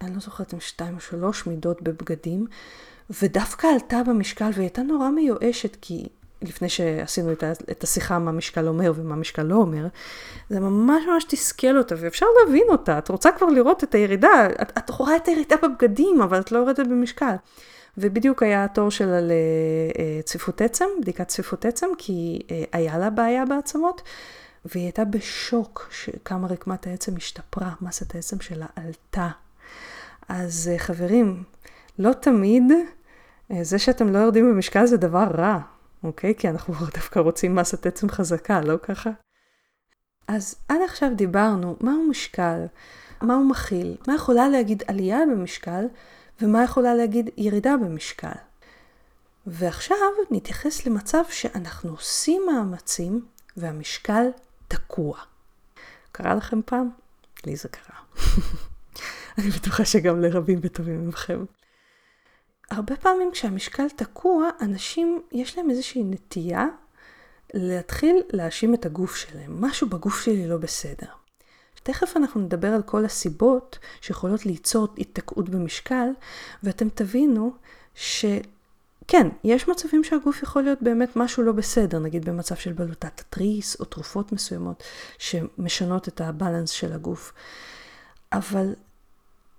אני 0.00 0.14
לא 0.14 0.20
זוכרת 0.20 0.54
אם 0.54 0.60
שתיים 0.60 0.94
או 0.94 1.00
שלוש 1.00 1.46
מידות 1.46 1.82
בבגדים, 1.82 2.46
ודווקא 3.22 3.66
עלתה 3.66 4.02
במשקל, 4.06 4.50
והיא 4.52 4.62
הייתה 4.62 4.82
נורא 4.82 5.10
מיואשת, 5.10 5.76
כי 5.80 6.06
לפני 6.42 6.68
שעשינו 6.68 7.32
את 7.70 7.82
השיחה 7.84 8.18
מה 8.18 8.32
משקל 8.32 8.68
אומר 8.68 8.92
ומה 8.96 9.16
משקל 9.16 9.42
לא 9.42 9.54
אומר, 9.54 9.86
זה 10.50 10.60
ממש 10.60 11.04
ממש 11.06 11.24
תסכל 11.28 11.78
אותה, 11.78 11.94
ואפשר 11.98 12.26
להבין 12.40 12.66
אותה, 12.68 12.98
את 12.98 13.08
רוצה 13.08 13.30
כבר 13.32 13.46
לראות 13.46 13.84
את 13.84 13.94
הירידה, 13.94 14.48
את, 14.62 14.78
את 14.78 14.90
רואה 14.90 15.16
את 15.16 15.28
הירידה 15.28 15.56
בבגדים, 15.62 16.22
אבל 16.22 16.40
את 16.40 16.52
לא 16.52 16.58
יורדת 16.58 16.86
במשקל. 16.86 17.34
ובדיוק 17.98 18.42
היה 18.42 18.64
התור 18.64 18.90
שלה 18.90 19.18
לצפיפות 20.18 20.60
עצם, 20.60 20.84
בדיקת 21.00 21.28
צפיפות 21.28 21.64
עצם, 21.64 21.86
כי 21.98 22.42
היה 22.72 22.98
לה 22.98 23.10
בעיה 23.10 23.44
בעצמות, 23.44 24.02
והיא 24.64 24.84
הייתה 24.84 25.04
בשוק 25.04 25.88
שכמה 25.90 26.48
רקמת 26.48 26.86
העצם 26.86 27.16
השתפרה, 27.16 27.70
מסת 27.80 28.14
העצם 28.14 28.40
שלה 28.40 28.66
עלתה. 28.76 29.28
אז 30.28 30.70
חברים, 30.78 31.44
לא 31.98 32.12
תמיד 32.12 32.62
זה 33.62 33.78
שאתם 33.78 34.12
לא 34.12 34.18
יורדים 34.18 34.50
במשקל 34.50 34.86
זה 34.86 34.96
דבר 34.96 35.26
רע, 35.38 35.58
אוקיי? 36.04 36.34
כי 36.38 36.48
אנחנו 36.48 36.74
דווקא 36.96 37.18
רוצים 37.18 37.54
מסת 37.54 37.86
עצם 37.86 38.08
חזקה, 38.08 38.60
לא 38.60 38.76
ככה? 38.82 39.10
אז 40.28 40.56
עד 40.68 40.80
עכשיו 40.84 41.10
דיברנו 41.16 41.76
מהו 41.80 42.08
משקל, 42.08 42.66
מה 43.22 43.34
הוא 43.34 43.44
מכיל, 43.44 43.96
מה 44.08 44.14
יכולה 44.14 44.48
להגיד 44.48 44.82
עלייה 44.86 45.18
במשקל 45.32 45.84
ומה 46.42 46.64
יכולה 46.64 46.94
להגיד 46.94 47.30
ירידה 47.36 47.76
במשקל. 47.76 48.28
ועכשיו 49.46 49.96
נתייחס 50.30 50.86
למצב 50.86 51.22
שאנחנו 51.30 51.90
עושים 51.90 52.42
מאמצים 52.46 53.26
והמשקל 53.56 54.26
תקוע. 54.68 55.18
קרה 56.12 56.34
לכם 56.34 56.60
פעם? 56.66 56.90
לי 57.46 57.56
זה 57.56 57.68
קרה. 57.68 57.96
אני 59.38 59.50
בטוחה 59.50 59.84
שגם 59.84 60.20
לרבים 60.20 60.58
וטובים 60.62 61.08
מכם. 61.08 61.44
הרבה 62.70 62.96
פעמים 62.96 63.30
כשהמשקל 63.32 63.88
תקוע, 63.88 64.48
אנשים, 64.60 65.22
יש 65.32 65.58
להם 65.58 65.70
איזושהי 65.70 66.02
נטייה 66.04 66.66
להתחיל 67.54 68.22
להאשים 68.32 68.74
את 68.74 68.86
הגוף 68.86 69.16
שלהם. 69.16 69.60
משהו 69.60 69.88
בגוף 69.88 70.20
שלי 70.20 70.48
לא 70.48 70.56
בסדר. 70.56 71.06
תכף 71.82 72.16
אנחנו 72.16 72.40
נדבר 72.40 72.68
על 72.68 72.82
כל 72.82 73.04
הסיבות 73.04 73.78
שיכולות 74.00 74.46
ליצור 74.46 74.88
התקעות 74.98 75.48
במשקל, 75.48 76.08
ואתם 76.62 76.88
תבינו 76.88 77.52
שכן, 77.94 79.28
יש 79.44 79.68
מצבים 79.68 80.04
שהגוף 80.04 80.42
יכול 80.42 80.62
להיות 80.62 80.82
באמת 80.82 81.16
משהו 81.16 81.42
לא 81.42 81.52
בסדר, 81.52 81.98
נגיד 81.98 82.24
במצב 82.24 82.54
של 82.54 82.72
בלוטת 82.72 83.20
התריס 83.20 83.80
או 83.80 83.84
תרופות 83.84 84.32
מסוימות 84.32 84.82
שמשנות 85.18 86.08
את 86.08 86.20
הבלנס 86.20 86.70
של 86.70 86.92
הגוף. 86.92 87.32
אבל 88.32 88.74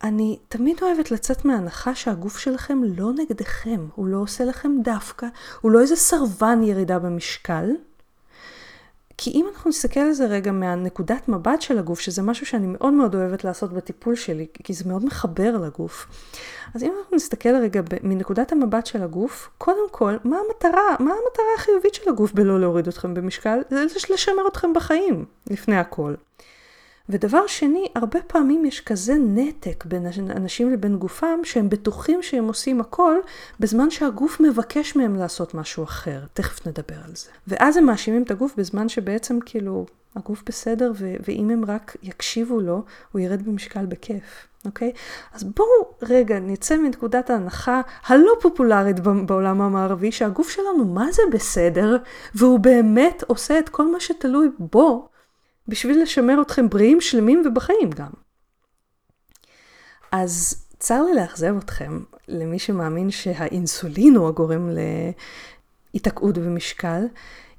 אני 0.04 0.40
תמיד 0.48 0.78
אוהבת 0.82 1.12
לצאת 1.12 1.46
מההנחה 1.46 1.96
שהגוף 1.96 2.38
שלכם 2.38 2.82
לא 2.84 3.12
נגדכם, 3.14 3.88
הוא 3.96 4.08
לא 4.08 4.18
עושה 4.18 4.46
לכם 4.46 4.72
דווקא, 4.84 5.28
הוא 5.62 5.72
לא 5.72 5.82
איזה 5.82 5.96
סרבן 5.96 6.64
ירידה 6.64 7.00
במשקל. 7.00 7.70
כי 9.18 9.32
אם 9.32 9.46
אנחנו 9.54 9.70
נסתכל 9.70 10.00
על 10.00 10.12
זה 10.12 10.26
רגע 10.26 10.52
מהנקודת 10.52 11.30
מבט 11.30 11.62
של 11.62 11.80
הגוף, 11.80 12.00
שזה 12.00 12.22
משהו 12.22 12.46
שאני 12.46 12.68
מאוד 12.68 12.94
מאוד 12.94 13.16
אוהבת 13.16 13.44
לעשות 13.44 13.74
בטיפול 13.74 14.16
שלי, 14.16 14.48
כי 14.54 14.74
זה 14.74 14.84
מאוד 14.88 15.06
מחבר 15.06 15.58
לגוף. 15.58 16.08
אז 16.76 16.84
אם 16.84 16.94
אנחנו 17.00 17.16
נסתכל 17.16 17.56
רגע 17.56 17.82
מנקודת 18.04 18.52
המבט 18.52 18.86
של 18.86 19.04
הגוף, 19.04 19.50
קודם 19.58 19.90
כל, 19.92 20.18
מה 20.24 20.38
המטרה, 20.38 20.96
מה 21.00 21.12
המטרה 21.12 21.46
החיובית 21.58 21.94
של 21.94 22.10
הגוף 22.10 22.32
בלא 22.32 22.60
להוריד 22.60 22.88
אתכם 22.88 23.14
במשקל? 23.14 23.60
זה 23.70 23.86
לשמר 24.10 24.48
אתכם 24.48 24.74
בחיים, 24.74 25.26
לפני 25.50 25.78
הכל. 25.78 26.14
ודבר 27.10 27.48
שני, 27.48 27.88
הרבה 27.96 28.20
פעמים 28.28 28.66
יש 28.66 28.82
כזה 28.82 29.16
נתק 29.20 29.86
בין 29.86 30.06
אנשים 30.30 30.72
לבין 30.72 30.98
גופם, 30.98 31.40
שהם 31.44 31.70
בטוחים 31.70 32.24
שהם 32.24 32.48
עושים 32.48 32.82
הכל, 32.82 33.16
בזמן 33.60 33.90
שהגוף 33.90 34.40
מבקש 34.40 34.96
מהם 34.96 35.16
לעשות 35.16 35.54
משהו 35.54 35.84
אחר. 35.84 36.20
תכף 36.34 36.68
נדבר 36.68 36.96
על 37.06 37.16
זה. 37.16 37.30
ואז 37.48 37.78
הם 37.78 37.86
מאשימים 37.86 38.24
את 38.24 38.32
הגוף 38.32 38.56
בזמן 38.58 38.90
שבעצם 38.90 39.40
כאילו, 39.46 39.86
הגוף 40.16 40.44
בסדר, 40.46 40.92
ו- 40.96 41.16
ואם 41.28 41.50
הם 41.50 41.66
רק 41.66 41.96
יקשיבו 42.04 42.62
לו, 42.62 42.84
הוא 43.12 43.22
ירד 43.22 43.42
במשקל 43.42 43.86
בכיף. 43.86 44.48
אוקיי? 44.66 44.92
אז 45.34 45.44
בואו 45.44 45.68
רגע 46.02 46.40
נצא 46.40 46.78
מנקודת 46.78 47.30
ההנחה 47.30 47.82
הלא 48.06 48.32
פופולרית 48.42 49.00
בעולם 49.00 49.62
המערבי, 49.62 50.12
שהגוף 50.12 50.50
שלנו 50.50 50.86
מה 50.86 51.12
זה 51.12 51.22
בסדר, 51.32 51.98
והוא 52.36 52.60
באמת 52.60 53.24
עושה 53.28 53.60
את 53.60 53.70
כל 53.70 53.92
מה 53.92 54.00
שתלוי 54.00 54.50
בו 54.60 55.10
בשביל 55.68 56.02
לשמר 56.02 56.42
אתכם 56.42 56.70
בריאים, 56.70 57.02
שלמים 57.02 57.44
ובחיים 57.46 57.90
גם. 57.90 58.10
אז 60.12 60.66
צר 60.80 61.04
לי 61.04 61.14
לאכזב 61.14 61.58
אתכם, 61.58 62.00
למי 62.28 62.60
שמאמין 62.60 63.12
שהאינסולין 63.12 64.16
הוא 64.16 64.28
הגורם 64.28 64.70
להיתקעות 65.94 66.38
במשקל. 66.38 67.06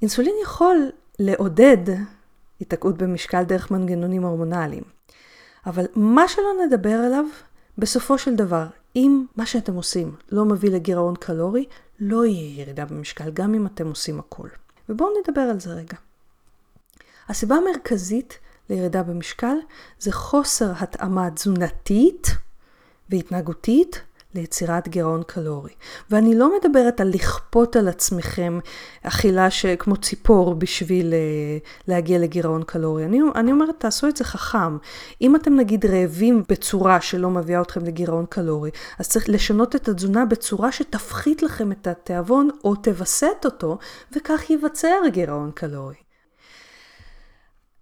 אינסולין 0.03 0.35
יכול 0.43 0.91
לעודד 1.19 1.95
היתקעות 2.61 2.99
במשקל 2.99 3.43
דרך 3.43 3.71
מנגנונים 3.71 4.25
הורמונליים. 4.25 4.83
אבל 5.67 5.87
מה 5.95 6.29
שלא 6.29 6.67
נדבר 6.67 6.95
עליו, 7.07 7.25
בסופו 7.79 8.19
של 8.19 8.37
דבר, 8.37 8.67
אם 8.97 9.25
מה 9.37 9.47
שאתם 9.47 9.75
עושים 9.75 10.15
לא 10.33 10.45
מביא 10.45 10.71
לגירעון 10.71 11.15
קלורי, 11.17 11.65
לא 12.01 12.27
יהיה 12.27 12.61
ירידה 12.61 12.85
במשקל, 12.85 13.31
גם 13.31 13.55
אם 13.55 13.67
אתם 13.67 13.89
עושים 13.89 14.19
הכל. 14.19 14.49
ובואו 14.89 15.11
נדבר 15.21 15.41
על 15.41 15.61
זה 15.61 15.71
רגע. 15.75 15.97
הסיבה 17.29 17.57
המרכזית 17.57 18.39
לירידה 18.71 19.03
במשקל 19.03 19.57
זה 19.99 20.13
חוסר 20.13 20.73
התאמה 20.81 21.31
תזונתית 21.31 22.27
והתנהגותית 23.11 24.03
ליצירת 24.35 24.89
גירעון 24.89 25.23
קלורי. 25.27 25.73
ואני 26.11 26.35
לא 26.35 26.59
מדברת 26.59 27.01
על 27.01 27.09
לכפות 27.15 27.77
על 27.77 27.89
עצמכם 27.89 28.59
אכילה 29.03 29.49
כמו 29.79 29.97
ציפור 29.97 30.55
בשביל 30.55 31.15
אה, 31.15 31.19
להגיע 31.89 32.19
לגירעון 32.19 32.63
קלורי. 32.63 33.05
אני, 33.05 33.21
אני 33.35 33.53
אומרת, 33.53 33.75
תעשו 33.79 34.09
את 34.09 34.17
זה 34.17 34.25
חכם. 34.25 34.77
אם 35.21 35.37
אתם 35.37 35.57
נגיד 35.57 35.87
רעבים 35.87 36.43
בצורה 36.49 37.01
שלא 37.01 37.31
מביאה 37.31 37.61
אתכם 37.63 37.85
לגירעון 37.85 38.27
קלורי, 38.29 38.71
אז 38.99 39.09
צריך 39.09 39.29
לשנות 39.29 39.77
את 39.77 39.89
התזונה 39.89 40.25
בצורה 40.25 40.73
שתפחית 40.73 41.43
לכם 41.43 41.73
את 41.73 41.87
התיאבון 41.87 42.49
או 42.65 42.75
תווסת 42.75 43.45
אותו, 43.45 43.79
וכך 44.17 44.51
ייווצר 44.51 44.99
גירעון 45.13 45.51
קלורי. 45.55 46.08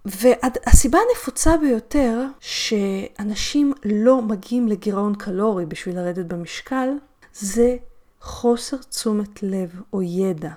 והסיבה 0.07 0.99
הנפוצה 1.09 1.57
ביותר 1.57 2.25
שאנשים 2.40 3.73
לא 3.85 4.23
מגיעים 4.23 4.69
לגירעון 4.69 5.14
קלורי 5.14 5.66
בשביל 5.66 5.97
לרדת 5.97 6.27
במשקל, 6.27 6.88
זה 7.33 7.77
חוסר 8.21 8.77
תשומת 8.77 9.42
לב 9.42 9.81
או 9.92 10.03
ידע 10.03 10.53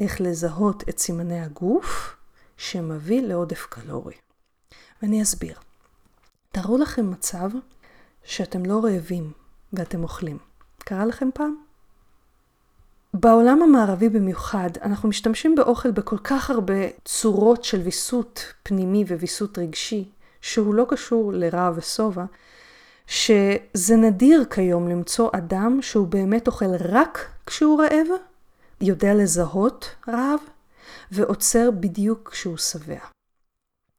איך 0.00 0.20
לזהות 0.20 0.88
את 0.88 0.98
סימני 0.98 1.40
הגוף 1.40 2.16
שמביא 2.56 3.22
לעודף 3.22 3.66
קלורי. 3.70 4.14
ואני 5.02 5.22
אסביר. 5.22 5.58
תארו 6.52 6.78
לכם 6.78 7.10
מצב 7.10 7.50
שאתם 8.24 8.66
לא 8.66 8.80
רעבים 8.84 9.32
ואתם 9.72 10.02
אוכלים. 10.02 10.38
קרה 10.78 11.06
לכם 11.06 11.28
פעם? 11.34 11.63
בעולם 13.16 13.62
המערבי 13.62 14.08
במיוחד, 14.08 14.70
אנחנו 14.82 15.08
משתמשים 15.08 15.54
באוכל 15.54 15.90
בכל 15.90 16.18
כך 16.18 16.50
הרבה 16.50 16.74
צורות 17.04 17.64
של 17.64 17.80
ויסות 17.80 18.52
פנימי 18.62 19.04
וויסות 19.04 19.58
רגשי, 19.58 20.08
שהוא 20.40 20.74
לא 20.74 20.86
קשור 20.88 21.32
לרע 21.32 21.70
ושובע, 21.74 22.24
שזה 23.06 23.96
נדיר 23.96 24.44
כיום 24.44 24.88
למצוא 24.88 25.30
אדם 25.32 25.78
שהוא 25.82 26.06
באמת 26.06 26.46
אוכל 26.46 26.74
רק 26.88 27.28
כשהוא 27.46 27.82
רעב, 27.82 28.06
יודע 28.80 29.14
לזהות 29.14 29.94
רעב, 30.08 30.40
ועוצר 31.10 31.70
בדיוק 31.70 32.30
כשהוא 32.30 32.56
שבע. 32.56 32.98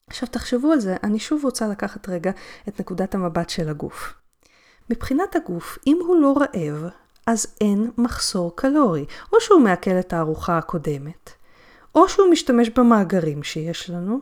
עכשיו 0.10 0.30
תחשבו 0.30 0.71
על 0.71 0.80
זה, 0.80 0.95
אני 1.04 1.19
שוב 1.19 1.43
רוצה 1.43 1.67
לקחת 1.67 2.10
רגע 2.10 2.32
את 2.67 2.80
נקודת 2.80 3.15
המבט 3.15 3.49
של 3.49 3.69
הגוף. 3.69 4.13
מבחינת 4.89 5.36
הגוף, 5.36 5.78
אם 5.88 5.99
הוא 6.08 6.15
לא 6.15 6.36
רעב, 6.38 6.89
אז 7.25 7.47
אין 7.61 7.91
מחסור 7.97 8.55
קלורי. 8.55 9.05
או 9.33 9.41
שהוא 9.41 9.61
מעכל 9.61 9.99
את 9.99 10.13
הארוחה 10.13 10.57
הקודמת, 10.57 11.31
או 11.95 12.09
שהוא 12.09 12.27
משתמש 12.31 12.69
במאגרים 12.69 13.43
שיש 13.43 13.89
לנו, 13.89 14.19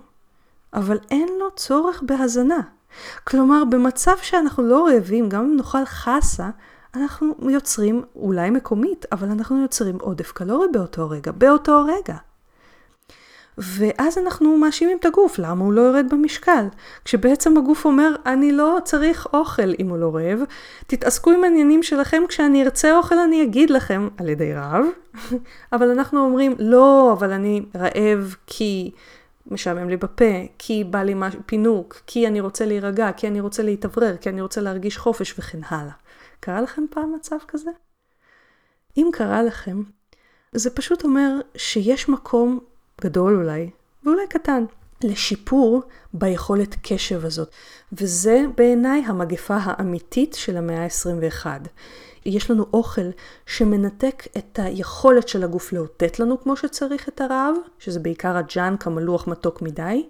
אבל 0.73 0.99
אין 1.11 1.29
לו 1.39 1.51
צורך 1.55 2.03
בהזנה. 2.05 2.61
כלומר, 3.23 3.63
במצב 3.69 4.15
שאנחנו 4.21 4.63
לא 4.63 4.87
רעבים, 4.87 5.29
גם 5.29 5.43
אם 5.43 5.57
נאכל 5.57 5.85
חסה, 5.85 6.49
אנחנו 6.95 7.35
יוצרים, 7.49 8.03
אולי 8.15 8.49
מקומית, 8.49 9.05
אבל 9.11 9.29
אנחנו 9.29 9.61
יוצרים 9.61 9.97
עודף 10.01 10.31
קלורי 10.31 10.67
באותו 10.73 11.09
רגע, 11.09 11.31
באותו 11.31 11.85
רגע. 11.85 12.17
ואז 13.57 14.17
אנחנו 14.17 14.57
מאשימים 14.57 14.97
את 14.97 15.05
הגוף, 15.05 15.39
למה 15.39 15.65
הוא 15.65 15.73
לא 15.73 15.81
יורד 15.81 16.05
במשקל? 16.09 16.65
כשבעצם 17.05 17.57
הגוף 17.57 17.85
אומר, 17.85 18.15
אני 18.25 18.51
לא 18.51 18.77
צריך 18.83 19.27
אוכל 19.33 19.73
אם 19.79 19.89
הוא 19.89 19.97
לא 19.97 20.15
רעב, 20.15 20.39
תתעסקו 20.87 21.31
עם 21.31 21.43
העניינים 21.43 21.83
שלכם, 21.83 22.23
כשאני 22.27 22.63
ארצה 22.63 22.97
אוכל 22.97 23.19
אני 23.19 23.43
אגיד 23.43 23.69
לכם, 23.69 24.07
על 24.17 24.29
ידי 24.29 24.53
רעב, 24.53 24.85
אבל 25.73 25.89
אנחנו 25.89 26.25
אומרים, 26.25 26.55
לא, 26.59 27.13
אבל 27.13 27.31
אני 27.31 27.61
רעב 27.75 28.35
כי 28.47 28.91
משעמם 29.47 29.89
לי 29.89 29.97
בפה, 29.97 30.33
כי 30.57 30.83
בא 30.83 31.03
לי 31.03 31.13
מש... 31.13 31.35
פינוק, 31.45 32.01
כי 32.07 32.27
אני 32.27 32.39
רוצה 32.39 32.65
להירגע, 32.65 33.11
כי 33.11 33.27
אני 33.27 33.39
רוצה 33.39 33.63
להתאוורר, 33.63 34.17
כי 34.17 34.29
אני 34.29 34.41
רוצה 34.41 34.61
להרגיש 34.61 34.97
חופש 34.97 35.39
וכן 35.39 35.59
הלאה. 35.69 35.93
קרה 36.39 36.61
לכם 36.61 36.85
פעם 36.89 37.15
מצב 37.15 37.37
כזה? 37.47 37.71
אם 38.97 39.09
קרה 39.13 39.43
לכם, 39.43 39.83
זה 40.51 40.69
פשוט 40.69 41.03
אומר 41.03 41.39
שיש 41.57 42.09
מקום 42.09 42.59
גדול 43.01 43.35
אולי, 43.35 43.69
ואולי 44.03 44.27
קטן, 44.29 44.65
לשיפור 45.03 45.81
ביכולת 46.13 46.75
קשב 46.81 47.25
הזאת. 47.25 47.49
וזה 47.93 48.45
בעיניי 48.57 49.03
המגפה 49.07 49.57
האמיתית 49.61 50.33
של 50.33 50.57
המאה 50.57 50.83
ה-21. 50.83 51.45
יש 52.25 52.51
לנו 52.51 52.65
אוכל 52.73 53.09
שמנתק 53.45 54.23
את 54.37 54.59
היכולת 54.63 55.27
של 55.27 55.43
הגוף 55.43 55.73
לאותת 55.73 56.19
לנו 56.19 56.41
כמו 56.41 56.55
שצריך 56.55 57.09
את 57.09 57.21
הרעב, 57.21 57.55
שזה 57.79 57.99
בעיקר 57.99 58.37
הג'אנק 58.37 58.87
המלוח 58.87 59.27
מתוק 59.27 59.61
מדי, 59.61 60.05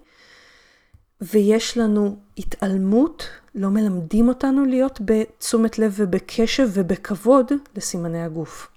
ויש 1.20 1.78
לנו 1.78 2.16
התעלמות, 2.38 3.28
לא 3.54 3.68
מלמדים 3.68 4.28
אותנו 4.28 4.64
להיות 4.64 5.00
בתשומת 5.04 5.78
לב 5.78 5.94
ובקשב 5.96 6.68
ובכבוד 6.72 7.52
לסימני 7.76 8.24
הגוף. 8.24 8.68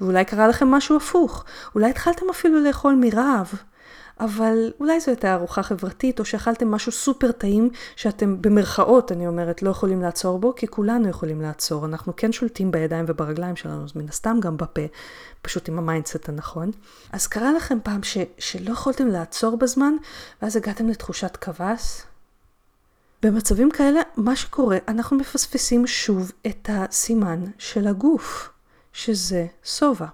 ואולי 0.00 0.24
קרה 0.24 0.48
לכם 0.48 0.68
משהו 0.68 0.96
הפוך, 0.96 1.44
אולי 1.74 1.90
התחלתם 1.90 2.26
אפילו 2.30 2.60
לאכול 2.60 2.94
מרעב, 3.00 3.54
אבל 4.20 4.72
אולי 4.80 5.00
זו 5.00 5.10
הייתה 5.10 5.34
ארוחה 5.34 5.62
חברתית, 5.62 6.20
או 6.20 6.24
שאכלתם 6.24 6.70
משהו 6.70 6.92
סופר 6.92 7.32
טעים, 7.32 7.70
שאתם 7.96 8.42
במרכאות, 8.42 9.12
אני 9.12 9.26
אומרת, 9.26 9.62
לא 9.62 9.70
יכולים 9.70 10.02
לעצור 10.02 10.38
בו, 10.38 10.54
כי 10.54 10.66
כולנו 10.66 11.08
יכולים 11.08 11.40
לעצור. 11.40 11.86
אנחנו 11.86 12.16
כן 12.16 12.32
שולטים 12.32 12.70
בידיים 12.70 13.04
וברגליים 13.08 13.56
שלנו, 13.56 13.84
אז 13.84 13.96
מן 13.96 14.08
הסתם 14.08 14.36
גם 14.40 14.56
בפה, 14.56 14.82
פשוט 15.42 15.68
עם 15.68 15.78
ה 15.78 15.84
mindset 15.84 16.28
הנכון. 16.28 16.70
אז 17.12 17.26
קרה 17.26 17.52
לכם 17.52 17.78
פעם 17.82 18.02
ש, 18.02 18.18
שלא 18.38 18.72
יכולתם 18.72 19.08
לעצור 19.08 19.56
בזמן, 19.56 19.94
ואז 20.42 20.56
הגעתם 20.56 20.88
לתחושת 20.88 21.36
קבס? 21.36 22.02
במצבים 23.22 23.70
כאלה, 23.70 24.00
מה 24.16 24.36
שקורה, 24.36 24.78
אנחנו 24.88 25.16
מפספסים 25.16 25.86
שוב 25.86 26.32
את 26.46 26.70
הסימן 26.72 27.44
של 27.58 27.86
הגוף. 27.86 28.50
שזה 28.92 29.46
שובע. 29.64 30.06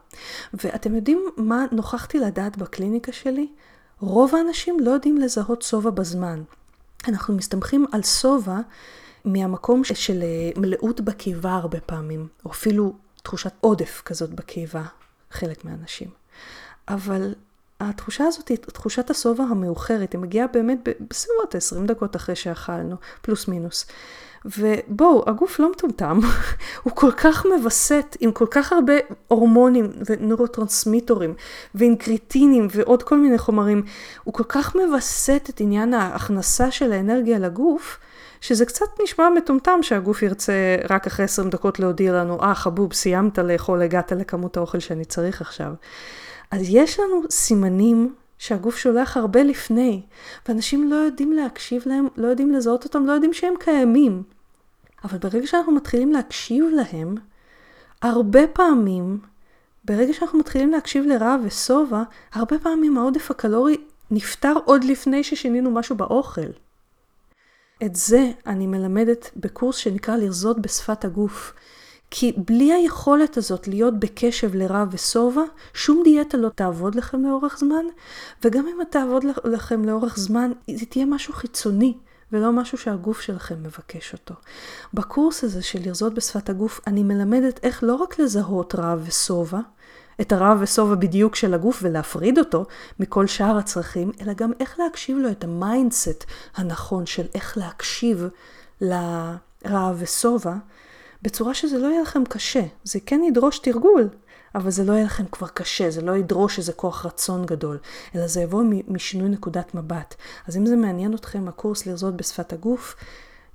ואתם 0.55 0.95
יודעים 0.95 1.25
מה 1.37 1.65
נוכחתי 1.73 2.19
לדעת 2.19 2.57
בקליניקה 2.57 3.13
שלי? 3.13 3.49
רוב 4.01 4.35
האנשים 4.35 4.81
לא 4.81 4.91
יודעים 4.91 5.17
לזהות 5.17 5.63
שובע 5.63 5.91
בזמן. 5.91 6.43
אנחנו 7.09 7.35
מסתמכים 7.35 7.87
על 7.93 8.03
שובע 8.03 8.59
מהמקום 9.25 9.85
של 9.85 10.23
אה, 10.23 10.51
מלאות 10.61 11.01
בקיבה 11.01 11.55
הרבה 11.55 11.81
פעמים, 11.81 12.29
או 12.45 12.51
אפילו 12.51 12.95
תחושת 13.23 13.53
עודף 13.61 14.03
כזאת 14.05 14.31
בקיבה, 14.31 14.83
חלק 15.31 15.65
מהאנשים. 15.65 16.09
אבל 16.89 17.35
התחושה 17.81 18.25
הזאת 18.25 18.53
תחושת 18.53 19.11
השובע 19.11 19.45
המאוחרת, 19.45 20.13
היא 20.13 20.21
מגיעה 20.21 20.47
באמת 20.47 20.79
בסביבות 21.11 21.55
20 21.55 21.87
דקות 21.87 22.17
אחרי 22.17 22.37
שאכלנו, 22.37 22.97
פלוס 23.23 23.49
מינוס. 23.49 23.87
ובואו, 24.59 25.25
הגוף 25.27 25.59
לא 25.59 25.71
מטומטם, 25.73 26.21
הוא 26.83 26.93
כל 26.97 27.11
כך 27.13 27.47
מווסת 27.47 28.17
עם 28.21 28.33
כל 28.33 28.47
כך 28.51 28.73
הרבה 28.73 28.95
הורמונים 29.29 29.93
ונורוטרנסמיטורים 30.07 31.35
ואינקריטינים 31.75 32.69
ועוד 32.71 33.03
כל 33.03 33.19
מיני 33.19 33.39
חומרים, 33.39 33.83
הוא 34.25 34.35
כל 34.35 34.45
כך 34.49 34.77
מווסת 34.77 35.47
את 35.51 35.61
עניין 35.61 35.95
ההכנסה 35.95 36.71
של 36.71 36.93
האנרגיה 36.93 37.39
לגוף, 37.39 37.99
שזה 38.41 38.65
קצת 38.65 38.87
נשמע 39.03 39.29
מטומטם 39.31 39.83
שהגוף 39.83 40.23
ירצה 40.23 40.77
רק 40.91 41.07
אחרי 41.07 41.25
20 41.25 41.51
דקות 41.51 41.81
להודיע 41.81 42.13
לנו, 42.13 42.43
אה 42.43 42.55
חבוב, 42.55 42.93
סיימת 42.93 43.39
לאכול, 43.39 43.83
הגעת 43.83 44.13
לכמות 44.13 44.57
האוכל 44.57 44.79
שאני 44.79 45.05
צריך 45.05 45.41
עכשיו. 45.41 45.73
אז 46.51 46.61
יש 46.69 47.01
לנו 47.01 47.23
סימנים 47.31 48.15
שהגוף 48.39 48.77
שולח 48.77 49.17
הרבה 49.17 49.43
לפני, 49.43 50.03
ואנשים 50.49 50.91
לא 50.91 50.97
יודעים 50.97 51.33
להקשיב 51.33 51.83
להם, 51.87 52.07
לא 52.17 52.27
יודעים 52.29 52.53
לזהות 52.53 52.85
אותם, 52.85 53.07
לא 53.07 53.13
יודעים 53.13 53.33
שהם 53.33 53.55
קיימים. 53.61 54.23
אבל 55.07 55.19
ברגע 55.19 55.47
שאנחנו 55.47 55.73
מתחילים 55.73 56.13
להקשיב 56.13 56.65
להם, 56.73 57.15
הרבה 58.03 58.47
פעמים, 58.47 59.19
ברגע 59.85 60.13
שאנחנו 60.13 60.39
מתחילים 60.39 60.71
להקשיב 60.71 61.05
לרעב 61.05 61.41
ושובע, 61.45 62.03
הרבה 62.33 62.59
פעמים 62.59 62.99
העודף 62.99 63.31
הקלורי 63.31 63.77
נפתר 64.11 64.55
עוד 64.65 64.85
לפני 64.85 65.25
ששינינו 65.25 65.71
משהו 65.71 65.97
באוכל. 65.97 66.51
את 67.85 67.97
זה 67.97 68.31
אני 68.47 68.67
מלמדת 68.67 69.31
בקורס 69.37 69.77
שנקרא 69.77 70.17
לרזות 70.17 70.59
בשפת 70.59 71.05
הגוף. 71.05 71.53
כי 72.11 72.33
בלי 72.37 72.73
היכולת 72.73 73.37
הזאת 73.37 73.69
להיות 73.69 73.99
בקשב 73.99 74.55
לרעב 74.55 74.89
ושובע, 74.93 75.43
שום 75.75 76.01
דיאטה 76.05 76.37
לא 76.37 76.49
תעבוד 76.49 76.95
לכם 76.95 77.23
לאורך 77.23 77.59
זמן, 77.59 77.85
וגם 78.45 78.67
אם 78.69 78.85
תעבוד 78.91 79.25
לכם 79.45 79.85
לאורך 79.85 80.17
זמן, 80.17 80.53
זה 80.75 80.87
תהיה 80.87 81.07
משהו 81.07 81.35
חיצוני. 81.35 81.95
ולא 82.33 82.53
משהו 82.53 82.79
שהגוף 82.79 83.21
שלכם 83.21 83.63
מבקש 83.63 84.13
אותו. 84.13 84.35
בקורס 84.95 85.45
הזה 85.45 85.63
של 85.63 85.79
לרזות 85.87 86.15
בשפת 86.15 86.49
הגוף, 86.49 86.81
אני 86.87 87.03
מלמדת 87.03 87.61
איך 87.65 87.85
לא 87.85 87.95
רק 87.95 88.19
לזהות 88.19 88.75
רעב 88.75 89.03
ושובע, 89.07 89.61
את 90.21 90.33
הרעב 90.33 90.59
ושובע 90.61 90.95
בדיוק 90.95 91.37
של 91.37 91.55
הגוף 91.55 91.81
ולהפריד 91.83 92.39
אותו 92.39 92.65
מכל 93.01 93.27
שאר 93.27 93.57
הצרכים, 93.59 94.13
אלא 94.21 94.33
גם 94.33 94.53
איך 94.61 94.79
להקשיב 94.79 95.19
לו 95.19 95.31
את 95.31 95.45
ה 95.45 95.55
mindset 95.55 96.25
הנכון 96.57 97.07
של 97.07 97.27
איך 97.35 97.59
להקשיב 97.59 98.25
לרעב 98.81 99.97
ושובע, 99.99 100.55
בצורה 101.23 101.55
שזה 101.55 101.79
לא 101.79 101.87
יהיה 101.87 102.03
לכם 102.03 102.25
קשה. 102.25 102.63
זה 102.85 102.99
כן 103.07 103.21
ידרוש 103.29 103.59
תרגול, 103.59 104.09
אבל 104.57 104.71
זה 104.71 104.85
לא 104.85 104.93
יהיה 104.93 105.05
לכם 105.05 105.25
כבר 105.27 105.49
קשה, 105.49 105.91
זה 105.91 106.03
לא 106.03 106.17
ידרוש 106.17 106.59
איזה 106.59 106.73
כוח 106.73 107.07
רצון 107.07 107.47
גדול, 107.47 107.79
אלא 108.15 108.27
זה 108.27 108.41
יבוא 108.41 108.63
משינוי 108.89 109.29
נקודת 109.29 109.75
מבט. 109.75 110.15
אז 110.47 110.57
אם 110.57 110.67
זה 110.67 110.77
מעניין 110.77 111.15
אתכם, 111.15 111.49
הקורס 111.49 111.87
לרזות 111.87 112.17
בשפת 112.17 112.53
הגוף, 112.53 112.97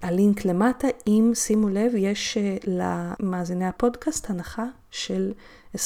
הלינק 0.01 0.45
למטה, 0.45 0.87
אם 1.07 1.31
שימו 1.35 1.69
לב, 1.69 1.91
יש 1.95 2.37
אה, 2.37 2.57
למאזיני 2.67 3.67
הפודקאסט 3.67 4.29
הנחה 4.29 4.65
של 4.91 5.31
20% 5.75 5.79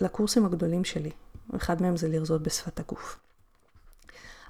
לקורסים 0.00 0.46
הגדולים 0.46 0.84
שלי. 0.84 1.10
אחד 1.56 1.82
מהם 1.82 1.96
זה 1.96 2.08
לרזות 2.08 2.42
בשפת 2.42 2.80
הגוף. 2.80 3.18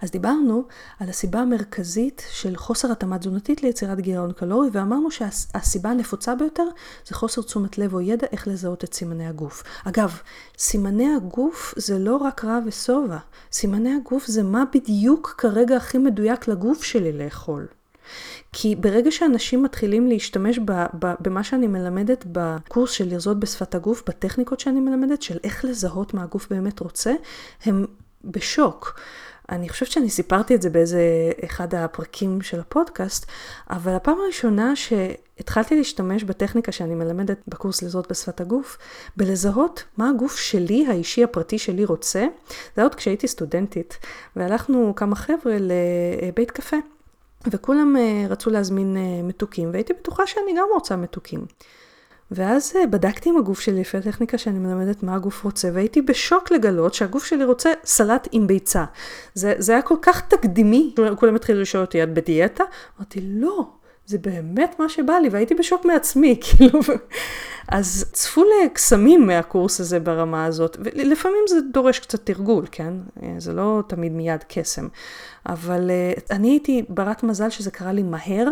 אז 0.03 0.11
דיברנו 0.11 0.65
על 1.01 1.09
הסיבה 1.09 1.41
המרכזית 1.41 2.23
של 2.31 2.57
חוסר 2.57 2.93
התאמה 2.93 3.19
תזונתית 3.19 3.62
ליצירת 3.62 4.01
גירעון 4.01 4.33
קלורי, 4.33 4.69
ואמרנו 4.73 5.11
שהסיבה 5.11 5.91
הנפוצה 5.91 6.35
ביותר 6.35 6.65
זה 7.07 7.15
חוסר 7.15 7.43
תשומת 7.43 7.79
לב 7.79 7.95
או 7.95 8.01
ידע 8.01 8.27
איך 8.33 8.49
לזהות 8.49 8.85
את 8.85 8.95
סימני 8.95 9.27
הגוף. 9.27 9.62
אגב, 9.85 10.19
סימני 10.59 11.15
הגוף 11.15 11.75
זה 11.77 11.99
לא 11.99 12.17
רק 12.17 12.45
רע 12.45 12.59
ושובע, 12.67 13.19
סימני 13.53 13.95
הגוף 13.95 14.27
זה 14.27 14.43
מה 14.43 14.65
בדיוק 14.75 15.35
כרגע 15.38 15.77
הכי 15.77 15.99
מדויק 15.99 16.49
לגוף 16.49 16.85
שלי 16.85 17.12
לאכול. 17.12 17.67
כי 18.53 18.77
ברגע 18.77 19.11
שאנשים 19.11 19.62
מתחילים 19.62 20.07
להשתמש 20.07 20.59
ב, 20.59 20.73
ב, 20.99 21.12
במה 21.21 21.45
שאני 21.45 21.67
מלמדת 21.67 22.25
בקורס 22.33 22.91
של 22.91 23.09
לרזות 23.09 23.41
בשפת 23.41 23.75
הגוף, 23.75 24.03
בטכניקות 24.09 24.61
שאני 24.61 24.81
מלמדת, 24.81 25.23
של 25.23 25.38
איך 25.45 25.65
לזהות 25.65 26.15
מה 26.15 26.23
הגוף 26.23 26.47
באמת 26.51 26.81
רוצה, 26.81 27.12
הם 27.65 27.87
בשוק. 28.25 29.01
אני 29.50 29.68
חושבת 29.68 29.90
שאני 29.90 30.11
סיפרתי 30.11 30.55
את 30.55 30.62
זה 30.62 30.70
באיזה 30.70 31.00
אחד 31.44 31.74
הפרקים 31.74 32.42
של 32.42 32.61
הפודקאסט, 32.61 33.26
אבל 33.70 33.92
הפעם 33.94 34.20
הראשונה 34.20 34.76
שהתחלתי 34.76 35.76
להשתמש 35.76 36.24
בטכניקה 36.24 36.72
שאני 36.72 36.94
מלמדת 36.94 37.38
בקורס 37.48 37.83
לזהות 37.83 38.11
בשפת 38.11 38.40
הגוף, 38.40 38.78
בלזהות 39.16 39.85
מה 39.96 40.11
הגוף 40.11 40.37
שלי, 40.37 40.87
האישי 40.87 41.24
הפרטי 41.24 41.59
שלי 41.59 41.85
רוצה, 41.85 42.20
זה 42.20 42.26
היה 42.76 42.85
עוד 42.85 42.94
כשהייתי 42.94 43.28
סטודנטית, 43.28 43.98
והלכנו 44.37 44.92
כמה 44.96 45.16
חבר'ה 45.16 45.57
לבית 45.61 46.50
קפה. 46.50 46.76
וכולם 47.46 47.96
אה, 47.96 48.26
רצו 48.28 48.50
להזמין 48.50 48.96
אה, 48.96 49.22
מתוקים, 49.22 49.70
והייתי 49.72 49.92
בטוחה 49.92 50.26
שאני 50.26 50.52
גם 50.59 50.66
רוצה 50.74 50.96
מתוקים. 50.96 51.46
ואז 52.35 52.73
אה, 52.77 52.87
בדקתי 52.87 53.29
עם 53.29 53.37
הגוף 53.37 53.61
שלי 53.61 53.81
לפי 53.81 53.97
הטכניקה 53.97 54.38
שאני 54.38 54.59
מלמדת 54.59 55.03
מה 55.03 55.14
הגוף 55.14 55.45
רוצה, 55.45 55.68
והייתי 55.73 56.03
בשוק 56.03 56.51
לגלות 56.51 56.95
שהגוף 56.95 57.25
שלי 57.25 57.45
רוצה 57.45 57.73
סלט 57.85 58.29
עם 58.33 58.47
ביצה. 58.47 58.85
זה, 59.35 59.55
זה 59.59 59.73
היה 59.73 59.83
כל 59.83 59.97
כך 60.03 60.21
תקדימי, 60.21 60.95
כולם 61.16 61.35
התחילו 61.35 61.61
לשאול 61.61 61.85
אותי, 61.85 62.03
את 62.03 62.14
בדיאטה? 62.14 62.64
אמרתי, 62.99 63.21
לא, 63.23 63.68
זה 64.07 64.18
באמת 64.18 64.77
מה 64.79 64.88
שבא 64.88 65.12
לי, 65.12 65.29
והייתי 65.29 65.55
בשוק 65.55 65.85
מעצמי, 65.85 66.40
כאילו. 66.45 66.81
אז 67.68 68.05
צפו 68.12 68.45
לקסמים 68.45 69.27
מהקורס 69.27 69.81
הזה 69.81 70.01
ברמה 70.01 70.45
הזאת, 70.45 70.77
ולפעמים 70.81 71.45
זה 71.49 71.61
דורש 71.73 71.99
קצת 71.99 72.27
תרגול, 72.27 72.64
כן? 72.73 72.95
אה, 73.23 73.35
זה 73.38 73.53
לא 73.53 73.83
תמיד 73.87 74.12
מיד 74.12 74.45
קסם. 74.49 74.88
אבל 75.47 75.90
אה, 75.90 76.12
אני 76.31 76.51
הייתי 76.51 76.85
ברת 76.88 77.23
מזל 77.23 77.51
שזה 77.51 77.71
קרה 77.71 77.92
לי 77.92 78.03
מהר. 78.03 78.49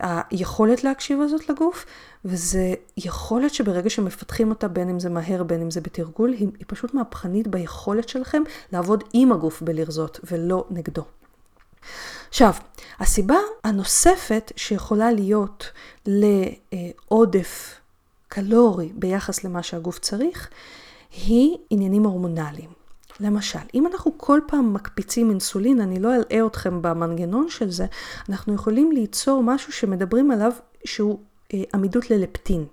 היכולת 0.00 0.84
להקשיב 0.84 1.20
הזאת 1.20 1.48
לגוף, 1.48 1.86
וזה 2.24 2.74
יכולת 2.96 3.54
שברגע 3.54 3.90
שמפתחים 3.90 4.50
אותה, 4.50 4.68
בין 4.68 4.88
אם 4.88 5.00
זה 5.00 5.10
מהר, 5.10 5.42
בין 5.42 5.60
אם 5.62 5.70
זה 5.70 5.80
בתרגול, 5.80 6.30
היא, 6.32 6.48
היא 6.58 6.64
פשוט 6.66 6.94
מהפכנית 6.94 7.48
ביכולת 7.48 8.08
שלכם 8.08 8.42
לעבוד 8.72 9.04
עם 9.12 9.32
הגוף 9.32 9.62
בלרזות 9.62 10.20
ולא 10.30 10.64
נגדו. 10.70 11.04
עכשיו, 12.28 12.52
הסיבה 13.00 13.36
הנוספת 13.64 14.52
שיכולה 14.56 15.12
להיות 15.12 15.70
לעודף 16.06 17.80
קלורי 18.28 18.92
ביחס 18.94 19.44
למה 19.44 19.62
שהגוף 19.62 19.98
צריך, 19.98 20.48
היא 21.26 21.56
עניינים 21.70 22.04
הורמונליים. 22.04 22.70
למשל, 23.20 23.58
אם 23.74 23.86
אנחנו 23.86 24.12
כל 24.16 24.40
פעם 24.46 24.74
מקפיצים 24.74 25.30
אינסולין, 25.30 25.80
אני 25.80 25.98
לא 25.98 26.14
אלאה 26.14 26.46
אתכם 26.46 26.82
במנגנון 26.82 27.50
של 27.50 27.70
זה, 27.70 27.86
אנחנו 28.28 28.54
יכולים 28.54 28.92
ליצור 28.92 29.42
משהו 29.42 29.72
שמדברים 29.72 30.30
עליו 30.30 30.52
שהוא 30.84 31.18
עמידות 31.74 32.10
ללפטין. 32.10 32.66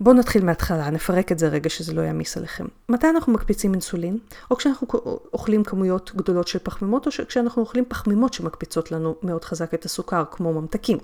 בואו 0.00 0.14
נתחיל 0.14 0.44
מההתחלה, 0.44 0.90
נפרק 0.90 1.32
את 1.32 1.38
זה 1.38 1.48
רגע 1.48 1.70
שזה 1.70 1.92
לא 1.92 2.00
יעמיס 2.00 2.36
עליכם. 2.36 2.66
מתי 2.88 3.08
אנחנו 3.10 3.32
מקפיצים 3.32 3.72
אינסולין? 3.72 4.18
או 4.50 4.56
כשאנחנו 4.56 4.88
אוכלים 5.32 5.64
כמויות 5.64 6.12
גדולות 6.16 6.48
של 6.48 6.58
פחמימות, 6.58 7.06
או 7.06 7.12
כשאנחנו 7.28 7.62
אוכלים 7.62 7.84
פחמימות 7.88 8.34
שמקפיצות 8.34 8.92
לנו 8.92 9.16
מאוד 9.22 9.44
חזק 9.44 9.74
את 9.74 9.84
הסוכר, 9.84 10.24
כמו 10.30 10.52
ממתקים. 10.52 10.98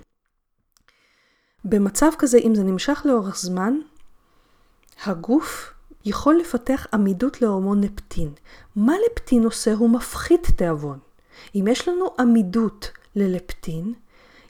במצב 1.64 2.10
כזה, 2.18 2.38
אם 2.38 2.54
זה 2.54 2.64
נמשך 2.64 3.02
לאורך 3.04 3.36
זמן, 3.36 3.74
הגוף 5.04 5.72
יכול 6.04 6.38
לפתח 6.40 6.86
עמידות 6.92 7.42
להורמון 7.42 7.80
לפטין. 7.80 8.32
מה 8.76 8.92
לפטין 9.06 9.44
עושה? 9.44 9.74
הוא 9.74 9.90
מפחית 9.90 10.46
תיאבון. 10.56 10.98
אם 11.54 11.64
יש 11.70 11.88
לנו 11.88 12.06
עמידות 12.18 12.90
ללפטין, 13.16 13.94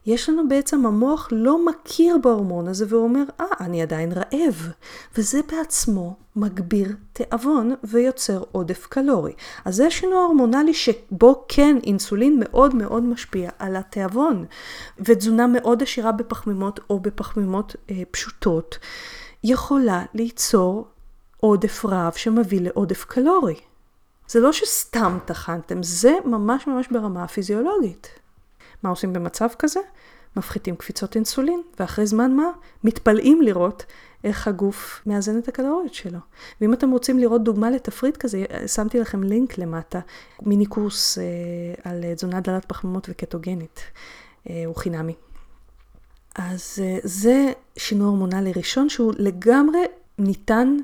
יש 0.06 0.28
לנו 0.28 0.48
בעצם, 0.48 0.86
המוח 0.86 1.28
לא 1.32 1.66
מכיר 1.66 2.18
בהורמון 2.22 2.68
הזה 2.68 2.84
והוא 2.88 3.02
אומר, 3.02 3.22
אה, 3.40 3.46
ah, 3.50 3.60
אני 3.60 3.82
עדיין 3.82 4.12
רעב. 4.12 4.68
וזה 5.16 5.40
בעצמו 5.48 6.16
מגביר 6.36 6.96
תיאבון 7.12 7.74
ויוצר 7.84 8.42
עודף 8.52 8.86
קלורי. 8.86 9.32
אז 9.64 9.76
זה 9.76 9.90
שינוי 9.90 10.16
הורמונלי 10.16 10.74
שבו 10.74 11.44
כן 11.48 11.76
אינסולין 11.84 12.40
מאוד 12.44 12.74
מאוד 12.74 13.02
משפיע 13.02 13.50
על 13.58 13.76
התיאבון. 13.76 14.44
ותזונה 14.98 15.46
מאוד 15.46 15.82
עשירה 15.82 16.12
בפחמימות 16.12 16.80
או 16.90 17.00
בפחמימות 17.00 17.76
אה, 17.90 18.02
פשוטות 18.10 18.78
יכולה 19.44 20.04
ליצור 20.14 20.86
עודף 21.36 21.84
רב 21.84 22.12
שמביא 22.12 22.60
לעודף 22.60 23.04
קלורי. 23.04 23.54
זה 24.28 24.40
לא 24.40 24.52
שסתם 24.52 25.18
טחנתם, 25.24 25.82
זה 25.82 26.12
ממש 26.24 26.66
ממש 26.66 26.88
ברמה 26.90 27.24
הפיזיולוגית. 27.24 28.25
מה 28.82 28.90
עושים 28.90 29.12
במצב 29.12 29.48
כזה? 29.58 29.80
מפחיתים 30.36 30.76
קפיצות 30.76 31.16
אינסולין, 31.16 31.62
ואחרי 31.80 32.06
זמן 32.06 32.32
מה? 32.32 32.50
מתפלאים 32.84 33.42
לראות 33.42 33.86
איך 34.24 34.48
הגוף 34.48 35.02
מאזן 35.06 35.38
את 35.38 35.48
הקלוריות 35.48 35.94
שלו. 35.94 36.18
ואם 36.60 36.72
אתם 36.72 36.90
רוצים 36.90 37.18
לראות 37.18 37.44
דוגמה 37.44 37.70
לתפריט 37.70 38.16
כזה, 38.16 38.44
שמתי 38.66 39.00
לכם 39.00 39.22
לינק 39.22 39.58
למטה, 39.58 40.00
מיני 40.42 40.66
קורס 40.66 41.18
אה, 41.18 41.24
על 41.90 42.14
תזונה 42.14 42.40
דלת 42.40 42.64
פחמימות 42.64 43.06
וקטוגנית, 43.10 43.80
אה, 44.50 44.62
הוא 44.66 44.76
חינמי. 44.76 45.14
אז 46.38 46.78
אה, 46.82 46.98
זה 47.02 47.52
שינוי 47.76 48.06
הורמונלי 48.06 48.52
ראשון 48.56 48.88
שהוא 48.88 49.12
לגמרי 49.18 49.78
ניתן 50.18 50.76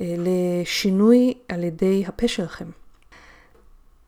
אה, 0.00 0.14
לשינוי 0.18 1.34
על 1.48 1.64
ידי 1.64 2.04
הפה 2.06 2.28
שלכם. 2.28 2.70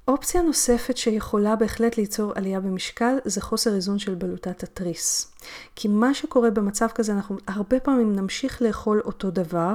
אופציה 0.09 0.42
נוספת 0.42 0.97
שיכולה 0.97 1.57
בהחלט 1.57 1.97
ליצור 1.97 2.33
עלייה 2.35 2.61
במשקל 2.61 3.16
זה 3.25 3.40
חוסר 3.40 3.75
איזון 3.75 3.99
של 3.99 4.14
בלוטת 4.14 4.62
התריס. 4.62 5.33
כי 5.77 5.88
מה 5.88 6.14
שקורה 6.14 6.51
במצב 6.51 6.88
כזה, 6.94 7.12
אנחנו 7.12 7.37
הרבה 7.47 7.81
פעמים 7.81 8.16
נמשיך 8.16 8.62
לאכול 8.62 9.03
אותו 9.05 9.31
דבר, 9.31 9.75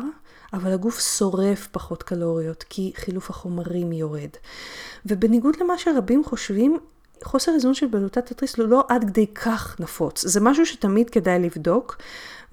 אבל 0.54 0.72
הגוף 0.72 1.00
שורף 1.00 1.68
פחות 1.72 2.04
קלוריות, 2.04 2.64
כי 2.70 2.92
חילוף 2.96 3.30
החומרים 3.30 3.92
יורד. 3.92 4.30
ובניגוד 5.06 5.56
למה 5.62 5.78
שרבים 5.78 6.24
חושבים, 6.24 6.78
חוסר 7.24 7.52
איזון 7.54 7.74
של 7.74 7.88
בלוטת 7.88 8.32
התריס 8.32 8.58
הוא 8.58 8.68
לא 8.68 8.84
עד 8.90 9.04
כדי 9.04 9.28
כך 9.28 9.76
נפוץ. 9.80 10.28
זה 10.28 10.40
משהו 10.40 10.66
שתמיד 10.66 11.10
כדאי 11.10 11.40
לבדוק, 11.40 11.98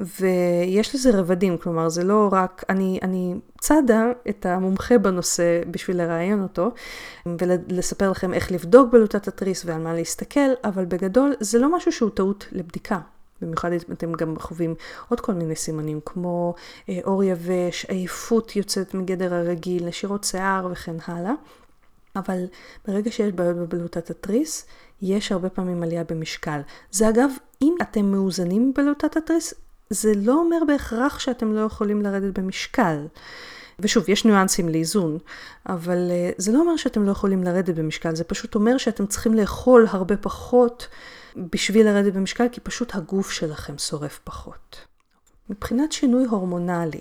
ויש 0.00 0.94
לזה 0.94 1.18
רבדים, 1.18 1.58
כלומר 1.58 1.88
זה 1.88 2.04
לא 2.04 2.28
רק, 2.32 2.64
אני, 2.68 2.98
אני 3.02 3.34
צדה 3.60 4.04
את 4.28 4.46
המומחה 4.46 4.98
בנושא 4.98 5.62
בשביל 5.70 5.96
לראיין 6.02 6.42
אותו, 6.42 6.70
ולספר 7.26 8.10
לכם 8.10 8.34
איך 8.34 8.52
לבדוק 8.52 8.92
בלוטת 8.92 9.28
התריס 9.28 9.64
ועל 9.64 9.82
מה 9.82 9.94
להסתכל, 9.94 10.50
אבל 10.64 10.84
בגדול 10.84 11.32
זה 11.40 11.58
לא 11.58 11.76
משהו 11.76 11.92
שהוא 11.92 12.10
טעות 12.10 12.46
לבדיקה. 12.52 12.98
במיוחד 13.42 13.72
אם 13.72 13.92
אתם 13.92 14.12
גם 14.12 14.38
חווים 14.38 14.74
עוד 15.08 15.20
כל 15.20 15.32
מיני 15.32 15.56
סימנים, 15.56 16.00
כמו 16.04 16.54
אה, 16.88 16.98
אור 17.04 17.24
יבש, 17.24 17.84
עייפות 17.84 18.56
יוצאת 18.56 18.94
מגדר 18.94 19.34
הרגיל, 19.34 19.86
נשירות 19.86 20.24
שיער 20.24 20.68
וכן 20.72 20.96
הלאה. 21.06 21.32
אבל 22.16 22.44
ברגע 22.88 23.10
שיש 23.10 23.32
בעיות 23.32 23.56
בבלוטת 23.56 24.10
התריס, 24.10 24.66
יש 25.02 25.32
הרבה 25.32 25.48
פעמים 25.48 25.82
עלייה 25.82 26.04
במשקל. 26.04 26.60
זה 26.90 27.08
אגב, 27.08 27.30
אם 27.62 27.74
אתם 27.82 28.04
מאוזנים 28.04 28.72
בבלוטת 28.72 29.16
התריס, 29.16 29.54
זה 29.90 30.12
לא 30.16 30.34
אומר 30.34 30.58
בהכרח 30.66 31.18
שאתם 31.18 31.54
לא 31.54 31.60
יכולים 31.60 32.02
לרדת 32.02 32.38
במשקל. 32.38 33.06
ושוב, 33.80 34.08
יש 34.08 34.24
ניואנסים 34.24 34.68
לאיזון, 34.68 35.18
אבל 35.68 36.10
uh, 36.10 36.34
זה 36.38 36.52
לא 36.52 36.60
אומר 36.60 36.76
שאתם 36.76 37.04
לא 37.04 37.10
יכולים 37.10 37.42
לרדת 37.42 37.74
במשקל, 37.74 38.14
זה 38.14 38.24
פשוט 38.24 38.54
אומר 38.54 38.78
שאתם 38.78 39.06
צריכים 39.06 39.34
לאכול 39.34 39.86
הרבה 39.90 40.16
פחות 40.16 40.88
בשביל 41.36 41.86
לרדת 41.86 42.12
במשקל, 42.12 42.48
כי 42.52 42.60
פשוט 42.60 42.94
הגוף 42.94 43.30
שלכם 43.30 43.78
שורף 43.78 44.20
פחות. 44.24 44.76
מבחינת 45.50 45.92
שינוי 45.92 46.24
הורמונלי, 46.24 47.00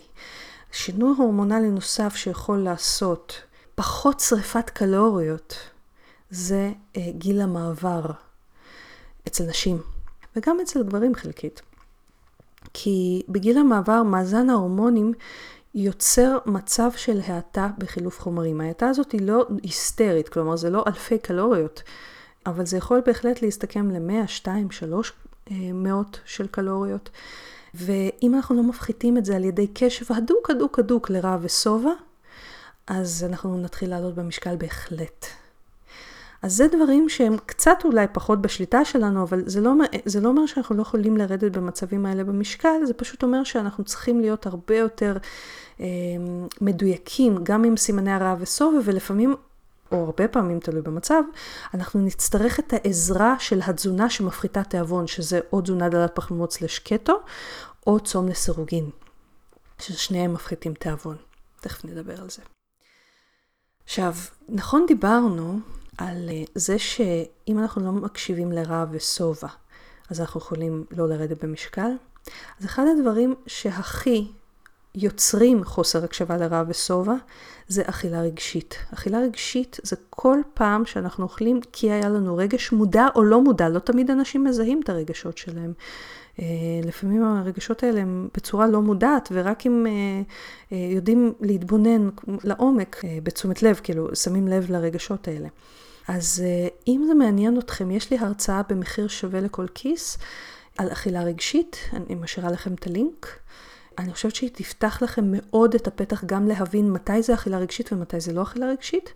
שינוי 0.72 1.14
הורמונלי 1.18 1.70
נוסף 1.70 2.16
שיכול 2.16 2.58
לעשות 2.58 3.42
פחות 3.76 4.20
שריפת 4.20 4.70
קלוריות, 4.70 5.56
זה 6.30 6.72
uh, 6.94 7.00
גיל 7.12 7.42
המעבר 7.42 8.06
אצל 9.28 9.44
נשים, 9.44 9.82
וגם 10.36 10.58
אצל 10.62 10.84
גברים 10.84 11.16
חלקית. 11.16 11.62
כי 12.74 13.22
בגיל 13.30 13.58
המעבר 13.58 14.04
מאזן 14.04 14.50
ההורמונים 14.50 15.14
יוצר 15.76 16.38
מצב 16.46 16.92
של 16.96 17.20
האטה 17.28 17.68
בחילוף 17.78 18.20
חומרים. 18.20 18.62
ההאטה 18.62 18.90
הזאת 18.90 19.12
היא 19.12 19.22
לא 19.22 19.46
היסטרית, 19.64 20.30
כלומר 20.30 20.56
זה 20.56 20.70
לא 20.70 20.84
אלפי 20.88 21.18
קלוריות, 21.18 21.84
אבל 22.46 22.66
זה 22.66 22.78
יכול 22.78 23.02
בהחלט 23.06 23.42
להסתכם 23.42 23.92
ל-100, 23.92 24.28
2, 24.28 24.72
3 24.72 25.14
מאות 25.74 26.20
של 26.26 26.48
קלוריות. 26.48 27.10
ואם 27.74 28.36
אנחנו 28.36 28.56
לא 28.56 28.64
מפחיתים 28.64 29.18
את 29.18 29.26
זה 29.26 29.36
על 29.36 29.44
ידי 29.44 29.68
קשב 29.74 30.14
הדוק 30.14 30.50
הדוק 30.50 30.80
הדוק 30.80 31.10
לרע 31.10 31.38
ושובע, 31.42 31.92
אז 32.88 33.26
אנחנו 33.30 33.58
נתחיל 33.58 33.90
לעלות 33.90 34.16
במשקל 34.16 34.56
בהחלט. 34.56 35.26
אז 36.42 36.56
זה 36.56 36.68
דברים 36.68 37.10
שהם 37.10 37.38
קצת 37.46 37.78
אולי 37.84 38.06
פחות 38.14 38.42
בשליטה 38.42 38.86
שלנו, 38.86 39.24
אבל 39.24 39.44
זה 39.46 39.62
לא, 39.62 39.72
זה 40.06 40.22
לא 40.22 40.30
אומר 40.30 40.46
שאנחנו 40.46 40.76
לא 40.76 40.82
יכולים 40.82 41.18
לרדת 41.18 41.52
במצבים 41.52 42.06
האלה 42.06 42.24
במשקל, 42.24 42.86
זה 42.86 42.94
פשוט 42.94 43.24
אומר 43.24 43.44
שאנחנו 43.44 43.84
צריכים 43.84 44.20
להיות 44.20 44.46
הרבה 44.46 44.78
יותר 44.78 45.18
אה, 45.80 45.86
מדויקים, 46.62 47.44
גם 47.44 47.64
עם 47.64 47.78
סימני 47.78 48.12
הרעב 48.12 48.38
וסובב, 48.42 48.82
ולפעמים, 48.84 49.36
או 49.92 50.06
הרבה 50.06 50.28
פעמים 50.28 50.60
תלוי 50.60 50.82
במצב, 50.82 51.24
אנחנו 51.74 52.02
נצטרך 52.02 52.60
את 52.60 52.74
העזרה 52.74 53.36
של 53.40 53.60
התזונה 53.66 54.10
שמפחיתה 54.10 54.64
תיאבון, 54.64 55.08
שזה 55.08 55.40
או 55.54 55.62
תזונה 55.62 55.90
דלת 55.90 56.16
פחמימות 56.16 56.54
סלש 56.54 56.80
קטו, 56.80 57.20
או 57.88 58.00
צום 58.00 58.28
לסירוגין, 58.28 58.90
ששניהם 59.80 60.34
מפחיתים 60.34 60.74
תיאבון. 60.74 61.16
תכף 61.62 61.86
נדבר 61.86 62.22
על 62.22 62.30
זה. 62.30 62.42
עכשיו, 63.84 64.14
נכון 64.50 64.86
דיברנו 64.88 65.60
על 66.00 66.30
אה, 66.30 66.44
זה 66.56 66.80
שאם 66.80 67.60
אנחנו 67.60 67.86
לא 67.86 67.92
מקשיבים 67.92 68.52
לרע 68.52 68.86
ושובע, 68.92 69.48
אז 70.10 70.22
אנחנו 70.22 70.40
יכולים 70.40 70.86
לא 70.92 71.10
לרדת 71.10 71.44
במשקל. 71.44 71.92
אז 72.60 72.66
אחד 72.66 72.84
הדברים 72.98 73.36
שהכי 73.48 74.28
יוצרים 74.96 75.64
חוסר 75.64 76.04
הקשבה 76.04 76.38
לרע 76.38 76.64
ושובע, 76.68 77.14
זה 77.68 77.82
אכילה 77.86 78.22
רגשית. 78.22 78.76
אכילה 78.94 79.20
רגשית 79.20 79.78
זה 79.84 79.96
כל 80.10 80.38
פעם 80.54 80.86
שאנחנו 80.86 81.24
אוכלים 81.24 81.60
כי 81.72 81.92
היה 81.92 82.10
לנו 82.10 82.38
רגש 82.38 82.72
מודע 82.72 83.08
או 83.16 83.24
לא 83.24 83.42
מודע, 83.42 83.70
לא 83.70 83.80
תמיד 83.80 84.12
אנשים 84.12 84.44
מזהים 84.44 84.82
את 84.84 84.90
הרגשות 84.90 85.38
שלהם. 85.38 85.74
אה, 86.40 86.46
לפעמים 86.84 87.24
הרגשות 87.24 87.84
האלה 87.84 88.02
הם 88.02 88.30
בצורה 88.34 88.68
לא 88.68 88.82
מודעת, 88.82 89.30
ורק 89.32 89.66
אם 89.66 89.86
אה, 90.72 90.78
יודעים 90.78 91.34
להתבונן 91.42 92.10
לעומק, 92.44 93.02
בתשומת 93.24 93.64
לב, 93.64 93.80
כאילו 93.84 94.16
שמים 94.16 94.48
לב 94.48 94.72
לרגשות 94.72 95.28
האלה. 95.28 95.48
אז 96.10 96.44
אה, 96.46 96.68
אם 96.88 97.04
זה 97.08 97.14
מעניין 97.14 97.60
אתכם, 97.60 97.92
יש 97.92 98.12
לי 98.12 98.18
הרצאה 98.18 98.62
במחיר 98.70 99.08
שווה 99.08 99.42
לכל 99.42 99.66
כיס 99.76 100.18
על 100.78 100.92
אכילה 100.92 101.24
רגשית, 101.24 101.78
אני 101.94 102.16
משאירה 102.16 102.52
לכם 102.52 102.74
את 102.74 102.88
הלינק. 102.88 103.40
אני 103.98 104.14
חושבת 104.14 104.36
שהיא 104.36 104.50
תפתח 104.54 105.02
לכם 105.02 105.24
מאוד 105.28 105.76
את 105.76 105.88
הפתח 105.88 106.24
גם 106.26 106.48
להבין 106.48 106.92
מתי 106.92 107.22
זה 107.22 107.34
אכילה 107.34 107.58
רגשית 107.58 107.94
ומתי 107.94 108.20
זה 108.20 108.34
לא 108.34 108.42
אכילה 108.42 108.66
רגשית. 108.66 109.14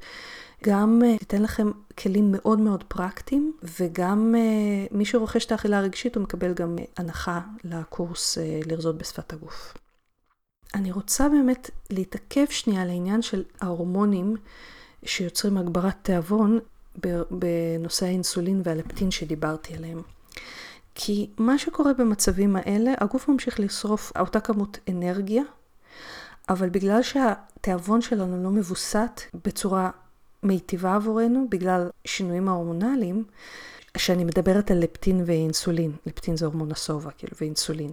גם 0.64 1.02
uh, 1.04 1.20
תיתן 1.20 1.42
לכם 1.42 1.72
כלים 1.98 2.32
מאוד 2.32 2.60
מאוד 2.60 2.84
פרקטיים, 2.84 3.54
וגם 3.80 4.36
uh, 4.36 4.96
מי 4.98 5.06
שרוכש 5.06 5.46
את 5.46 5.52
האכילה 5.52 5.78
הרגשית 5.78 6.16
הוא 6.16 6.24
מקבל 6.24 6.54
גם 6.54 6.76
הנחה 6.98 7.42
לקורס 7.64 8.38
לרזות 8.66 8.98
בשפת 8.98 9.34
הגוף. 9.34 9.74
אני 10.74 10.92
רוצה 10.92 11.30
באמת 11.30 11.70
להתעכב 11.90 12.46
שנייה 12.50 12.82
על 12.82 12.90
העניין 12.90 13.22
של 13.22 13.44
ההורמונים 13.62 14.36
שיוצרים 15.06 15.58
הגברת 15.58 15.96
תיאבון, 16.02 16.60
בנושא 17.32 18.06
האינסולין 18.06 18.62
והלפטין 18.66 19.12
שדיברתי 19.12 19.74
עליהם. 19.76 20.02
כי 20.96 21.30
מה 21.38 21.58
שקורה 21.58 21.94
במצבים 21.94 22.56
האלה, 22.56 22.94
הגוף 22.98 23.28
ממשיך 23.28 23.60
לשרוף 23.60 24.12
אותה 24.20 24.40
כמות 24.40 24.78
אנרגיה, 24.90 25.44
אבל 26.50 26.70
בגלל 26.70 27.02
שהתיאבון 27.02 28.02
שלנו 28.02 28.44
לא 28.44 28.50
מבוסת 28.50 29.22
בצורה 29.46 29.90
מיטיבה 30.44 30.96
עבורנו, 30.96 31.48
בגלל 31.50 31.90
שינויים 32.06 32.48
ההורמונליים, 32.48 33.24
שאני 33.98 34.24
מדברת 34.24 34.72
על 34.72 34.78
לפטין 34.78 35.24
ואינסולין, 35.26 35.92
לפטין 36.06 36.38
זה 36.38 36.46
הורמון 36.46 36.72
השובע, 36.72 37.12
כאילו, 37.12 37.34
ואינסולין. 37.42 37.92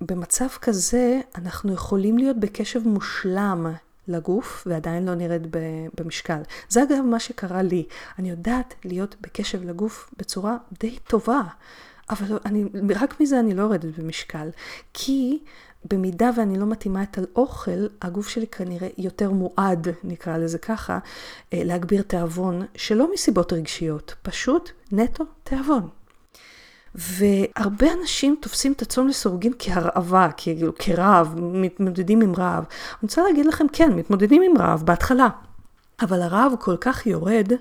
במצב 0.00 0.48
כזה, 0.48 1.20
אנחנו 1.34 1.72
יכולים 1.72 2.18
להיות 2.18 2.36
בקשב 2.40 2.88
מושלם 2.88 3.66
לגוף 4.08 4.66
ועדיין 4.66 5.06
לא 5.06 5.14
נרד 5.14 5.46
במשקל. 6.00 6.40
זה 6.68 6.82
אגב 6.82 7.00
מה 7.04 7.20
שקרה 7.20 7.62
לי. 7.62 7.86
אני 8.18 8.30
יודעת 8.30 8.74
להיות 8.84 9.16
בקשב 9.20 9.64
לגוף 9.64 10.10
בצורה 10.18 10.56
די 10.80 10.98
טובה. 10.98 11.42
אבל 12.10 12.38
אני, 12.44 12.64
רק 12.94 13.20
מזה 13.20 13.40
אני 13.40 13.54
לא 13.54 13.62
יורדת 13.62 13.98
במשקל. 13.98 14.48
כי 14.92 15.38
במידה 15.90 16.30
ואני 16.36 16.58
לא 16.58 16.66
מתאימה 16.66 17.02
את 17.02 17.18
האוכל, 17.18 17.86
הגוף 18.02 18.28
שלי 18.28 18.46
כנראה 18.46 18.88
יותר 18.98 19.30
מועד, 19.30 19.88
נקרא 20.04 20.36
לזה 20.36 20.58
ככה, 20.58 20.98
אה, 21.52 21.64
להגביר 21.64 22.02
תיאבון, 22.02 22.66
שלא 22.74 23.12
מסיבות 23.14 23.52
רגשיות, 23.52 24.14
פשוט 24.22 24.70
נטו 24.92 25.24
תיאבון. 25.44 25.88
והרבה 26.96 27.86
אנשים 28.00 28.36
תופסים 28.40 28.72
את 28.72 28.82
הצום 28.82 29.08
לסירוגין 29.08 29.52
כהרעבה, 29.58 30.28
כאילו 30.36 30.72
כרעב, 30.78 31.34
מתמודדים 31.40 32.20
עם 32.20 32.34
רעב. 32.34 32.64
אני 32.64 32.98
רוצה 33.02 33.22
להגיד 33.22 33.46
לכם, 33.46 33.66
כן, 33.72 33.92
מתמודדים 33.92 34.42
עם 34.42 34.58
רעב 34.58 34.82
בהתחלה. 34.82 35.28
אבל 36.02 36.22
הרעב 36.22 36.52
כל 36.60 36.76
כך 36.80 37.06
יורד, 37.06 37.52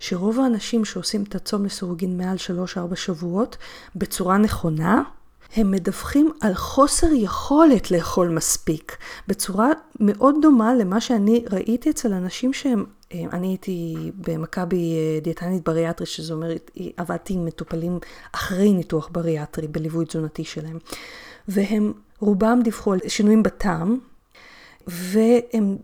שרוב 0.00 0.40
האנשים 0.40 0.84
שעושים 0.84 1.22
את 1.22 1.34
הצום 1.34 1.64
לסירוגין 1.64 2.18
מעל 2.18 2.36
3-4 2.92 2.96
שבועות, 2.96 3.56
בצורה 3.96 4.38
נכונה, 4.38 5.02
הם 5.56 5.70
מדווחים 5.70 6.32
על 6.40 6.54
חוסר 6.54 7.06
יכולת 7.12 7.90
לאכול 7.90 8.28
מספיק, 8.28 8.96
בצורה 9.28 9.68
מאוד 10.00 10.34
דומה 10.42 10.74
למה 10.74 11.00
שאני 11.00 11.44
ראיתי 11.50 11.90
אצל 11.90 12.12
אנשים 12.12 12.52
שהם, 12.52 12.84
אה, 13.12 13.24
אני 13.32 13.46
הייתי 13.46 13.94
במכבי 14.26 14.94
אה, 14.94 15.20
דיאטנית 15.20 15.64
בריאטרי, 15.64 16.06
שזה 16.06 16.34
אומר, 16.34 16.48
עבדתי 16.96 17.34
עם 17.34 17.44
מטופלים 17.44 17.98
אחרי 18.32 18.72
ניתוח 18.72 19.08
בריאטרי, 19.12 19.68
בליווי 19.68 20.06
תזונתי 20.06 20.44
שלהם, 20.44 20.78
והם 21.48 21.92
רובם 22.18 22.60
דיווחו 22.64 22.92
על 22.92 22.98
שינויים 23.08 23.42
בטעם, 23.42 23.98
והם 24.86 25.76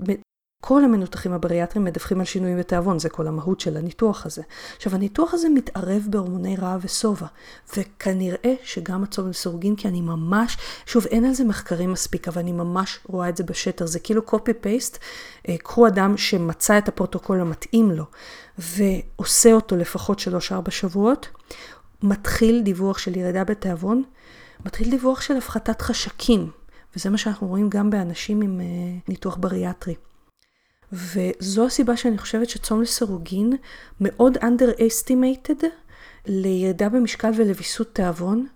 כל 0.60 0.84
המנותחים 0.84 1.32
הבריאטרים 1.32 1.84
מדווחים 1.84 2.20
על 2.20 2.26
שינויים 2.26 2.58
בתיאבון, 2.58 2.98
זה 2.98 3.08
כל 3.08 3.26
המהות 3.26 3.60
של 3.60 3.76
הניתוח 3.76 4.26
הזה. 4.26 4.42
עכשיו, 4.76 4.94
הניתוח 4.94 5.34
הזה 5.34 5.48
מתערב 5.48 6.06
בהורמוני 6.10 6.56
רעב 6.56 6.80
ושובע, 6.84 7.26
וכנראה 7.76 8.54
שגם 8.64 9.02
הצום 9.02 9.28
לסורגין, 9.28 9.76
כי 9.76 9.88
אני 9.88 10.00
ממש, 10.00 10.56
שוב, 10.86 11.06
אין 11.06 11.24
על 11.24 11.34
זה 11.34 11.44
מחקרים 11.44 11.92
מספיק, 11.92 12.28
אבל 12.28 12.40
אני 12.40 12.52
ממש 12.52 13.00
רואה 13.06 13.28
את 13.28 13.36
זה 13.36 13.44
בשטר, 13.44 13.86
זה 13.86 13.98
כאילו 13.98 14.22
copy-paste, 14.26 14.98
אה, 15.48 15.56
קחו 15.58 15.86
אדם 15.86 16.16
שמצא 16.16 16.78
את 16.78 16.88
הפרוטוקול 16.88 17.40
המתאים 17.40 17.90
לו, 17.90 18.04
ועושה 18.58 19.52
אותו 19.52 19.76
לפחות 19.76 20.18
3-4 20.18 20.70
שבועות, 20.70 21.28
מתחיל 22.02 22.62
דיווח 22.62 22.98
של 22.98 23.16
ירידה 23.16 23.44
בתיאבון, 23.44 24.02
מתחיל 24.66 24.90
דיווח 24.90 25.20
של 25.20 25.36
הפחתת 25.36 25.82
חשקים, 25.82 26.50
וזה 26.96 27.10
מה 27.10 27.18
שאנחנו 27.18 27.46
רואים 27.46 27.68
גם 27.68 27.90
באנשים 27.90 28.40
עם 28.40 28.60
uh, 28.60 29.08
ניתוח 29.08 29.36
בריאטרי. 29.36 29.94
וזו 30.92 31.66
הסיבה 31.66 31.96
שאני 31.96 32.18
חושבת 32.18 32.48
שצום 32.48 32.82
לסירוגין 32.82 33.52
מאוד 34.00 34.36
underestimated 34.36 35.64
לירידה 36.26 36.88
במשקל 36.88 37.30
ולוויסות 37.36 37.94
תיאבון. 37.94 38.46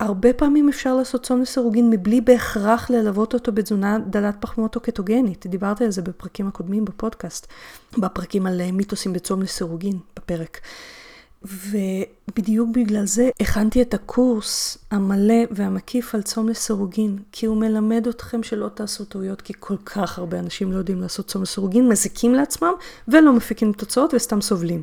הרבה 0.00 0.32
פעמים 0.32 0.68
אפשר 0.68 0.96
לעשות 0.96 1.22
צום 1.26 1.42
לסירוגין 1.42 1.90
מבלי 1.90 2.20
בהכרח 2.20 2.90
ללוות 2.90 3.34
אותו 3.34 3.52
בתזונה 3.52 3.98
דלת 3.98 4.36
פחמות 4.40 4.76
או 4.76 4.80
קטוגנית. 4.80 5.46
דיברתי 5.46 5.84
על 5.84 5.90
זה 5.90 6.02
בפרקים 6.02 6.48
הקודמים 6.48 6.84
בפודקאסט, 6.84 7.46
בפרקים 7.98 8.46
על 8.46 8.70
מיתוסים 8.72 9.12
בצום 9.12 9.42
לסירוגין, 9.42 9.98
בפרק. 10.16 10.60
ובדיוק 11.48 12.70
בגלל 12.72 13.06
זה 13.06 13.30
הכנתי 13.40 13.82
את 13.82 13.94
הקורס 13.94 14.78
המלא 14.90 15.44
והמקיף 15.50 16.14
על 16.14 16.22
צום 16.22 16.48
לסירוגין, 16.48 17.18
כי 17.32 17.46
הוא 17.46 17.56
מלמד 17.56 18.06
אתכם 18.06 18.42
שלא 18.42 18.68
תעשו 18.68 19.04
טעויות, 19.04 19.42
כי 19.42 19.52
כל 19.60 19.76
כך 19.84 20.18
הרבה 20.18 20.38
אנשים 20.38 20.72
לא 20.72 20.78
יודעים 20.78 21.00
לעשות 21.00 21.26
צום 21.26 21.42
לסירוגין, 21.42 21.88
מזיקים 21.88 22.34
לעצמם 22.34 22.72
ולא 23.08 23.32
מפיקים 23.32 23.72
תוצאות 23.72 24.14
וסתם 24.14 24.40
סובלים. 24.40 24.82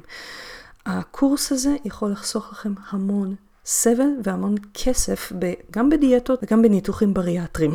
הקורס 0.85 1.51
הזה 1.51 1.75
יכול 1.85 2.11
לחסוך 2.11 2.51
לכם 2.51 2.73
המון 2.89 3.35
סבל 3.65 4.09
והמון 4.23 4.55
כסף, 4.73 5.31
גם 5.71 5.89
בדיאטות 5.89 6.39
וגם 6.43 6.61
בניתוחים 6.61 7.13
בריאטריים. 7.13 7.71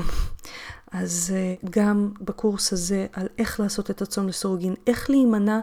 אז 0.93 1.33
אה, 1.37 1.55
גם 1.71 2.11
בקורס 2.21 2.73
הזה 2.73 3.07
על 3.13 3.29
איך 3.39 3.61
לעשות 3.61 3.91
את 3.91 4.03
הצום 4.03 4.29
לסורוגין, 4.29 4.75
איך 4.87 5.11
להימנע 5.11 5.61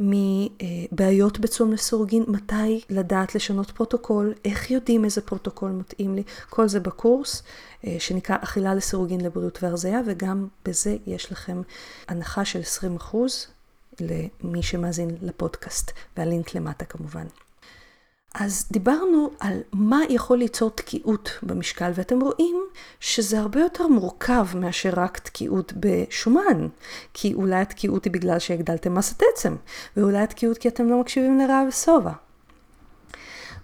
מבעיות 0.00 1.38
בצום 1.38 1.72
לסירוגין, 1.72 2.24
מתי 2.28 2.80
לדעת 2.90 3.34
לשנות 3.34 3.70
פרוטוקול, 3.70 4.34
איך 4.44 4.70
יודעים 4.70 5.04
איזה 5.04 5.20
פרוטוקול 5.20 5.70
מתאים 5.70 6.14
לי, 6.14 6.22
כל 6.50 6.68
זה 6.68 6.80
בקורס 6.80 7.42
אה, 7.86 7.96
שנקרא 7.98 8.36
אכילה 8.40 8.74
לסירוגין 8.74 9.20
לבריאות 9.20 9.62
והרזייה, 9.62 10.00
וגם 10.06 10.48
בזה 10.64 10.96
יש 11.06 11.32
לכם 11.32 11.62
הנחה 12.08 12.44
של 12.44 12.60
20% 13.12 13.16
למי 14.00 14.62
שמאזין 14.62 15.16
לפודקאסט, 15.22 15.92
והלינק 16.16 16.54
למטה 16.54 16.84
כמובן. 16.84 17.26
אז 18.38 18.66
דיברנו 18.70 19.30
על 19.40 19.60
מה 19.72 20.00
יכול 20.08 20.38
ליצור 20.38 20.70
תקיעות 20.70 21.30
במשקל, 21.42 21.90
ואתם 21.94 22.20
רואים 22.20 22.56
שזה 23.00 23.40
הרבה 23.40 23.60
יותר 23.60 23.86
מורכב 23.86 24.46
מאשר 24.54 24.90
רק 24.96 25.18
תקיעות 25.18 25.72
בשומן. 25.76 26.68
כי 27.14 27.34
אולי 27.34 27.56
התקיעות 27.56 28.04
היא 28.04 28.12
בגלל 28.12 28.38
שהגדלתם 28.38 28.94
מסת 28.94 29.22
עצם, 29.32 29.56
ואולי 29.96 30.18
התקיעות 30.18 30.58
כי 30.58 30.68
אתם 30.68 30.88
לא 30.88 31.00
מקשיבים 31.00 31.38
לרעב 31.38 31.66
ושובע. 31.68 32.12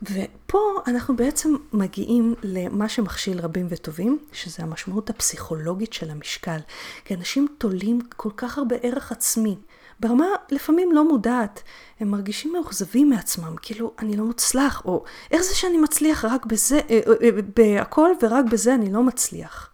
ופה 0.03 0.59
אנחנו 0.87 1.17
בעצם 1.17 1.57
מגיעים 1.73 2.35
למה 2.43 2.89
שמכשיל 2.89 3.41
רבים 3.41 3.67
וטובים, 3.69 4.19
שזה 4.33 4.63
המשמעות 4.63 5.11
הפסיכולוגית 5.11 5.93
של 5.93 6.11
המשקל. 6.11 6.59
כי 7.05 7.15
אנשים 7.15 7.47
תולים 7.59 8.01
כל 8.17 8.31
כך 8.37 8.59
הרבה 8.59 8.77
ערך 8.83 9.13
עצמי 9.13 9.57
ברמה 10.03 10.27
לפעמים 10.51 10.93
לא 10.93 11.09
מודעת, 11.09 11.63
הם 12.01 12.09
מרגישים 12.09 12.53
מאוכזבים 12.53 13.11
מעצמם, 13.11 13.55
כאילו 13.63 13.93
אני 13.99 14.17
לא 14.17 14.25
מוצלח, 14.25 14.83
או 14.85 15.05
איך 15.31 15.43
זה 15.43 15.55
שאני 15.55 15.79
מצליח 15.79 16.25
רק 16.25 16.47
בזה, 16.47 16.81
אה, 16.91 17.01
אה, 17.07 17.13
אה, 17.23 17.31
בהכל 17.57 18.11
ורק 18.23 18.45
בזה 18.51 18.75
אני 18.75 18.93
לא 18.93 19.03
מצליח. 19.03 19.71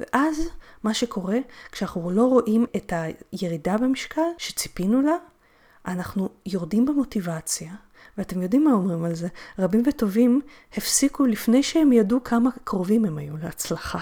ואז 0.00 0.48
מה 0.82 0.94
שקורה, 0.94 1.38
כשאנחנו 1.72 2.10
לא 2.10 2.24
רואים 2.24 2.66
את 2.76 2.92
הירידה 3.32 3.76
במשקל 3.78 4.22
שציפינו 4.38 5.02
לה, 5.02 5.16
אנחנו 5.86 6.28
יורדים 6.46 6.86
במוטיבציה, 6.86 7.72
ואתם 8.18 8.42
יודעים 8.42 8.64
מה 8.64 8.72
אומרים 8.72 9.04
על 9.04 9.14
זה, 9.14 9.28
רבים 9.58 9.82
וטובים 9.86 10.40
הפסיקו 10.76 11.26
לפני 11.26 11.62
שהם 11.62 11.92
ידעו 11.92 12.24
כמה 12.24 12.50
קרובים 12.64 13.04
הם 13.04 13.18
היו 13.18 13.36
להצלחה. 13.36 14.00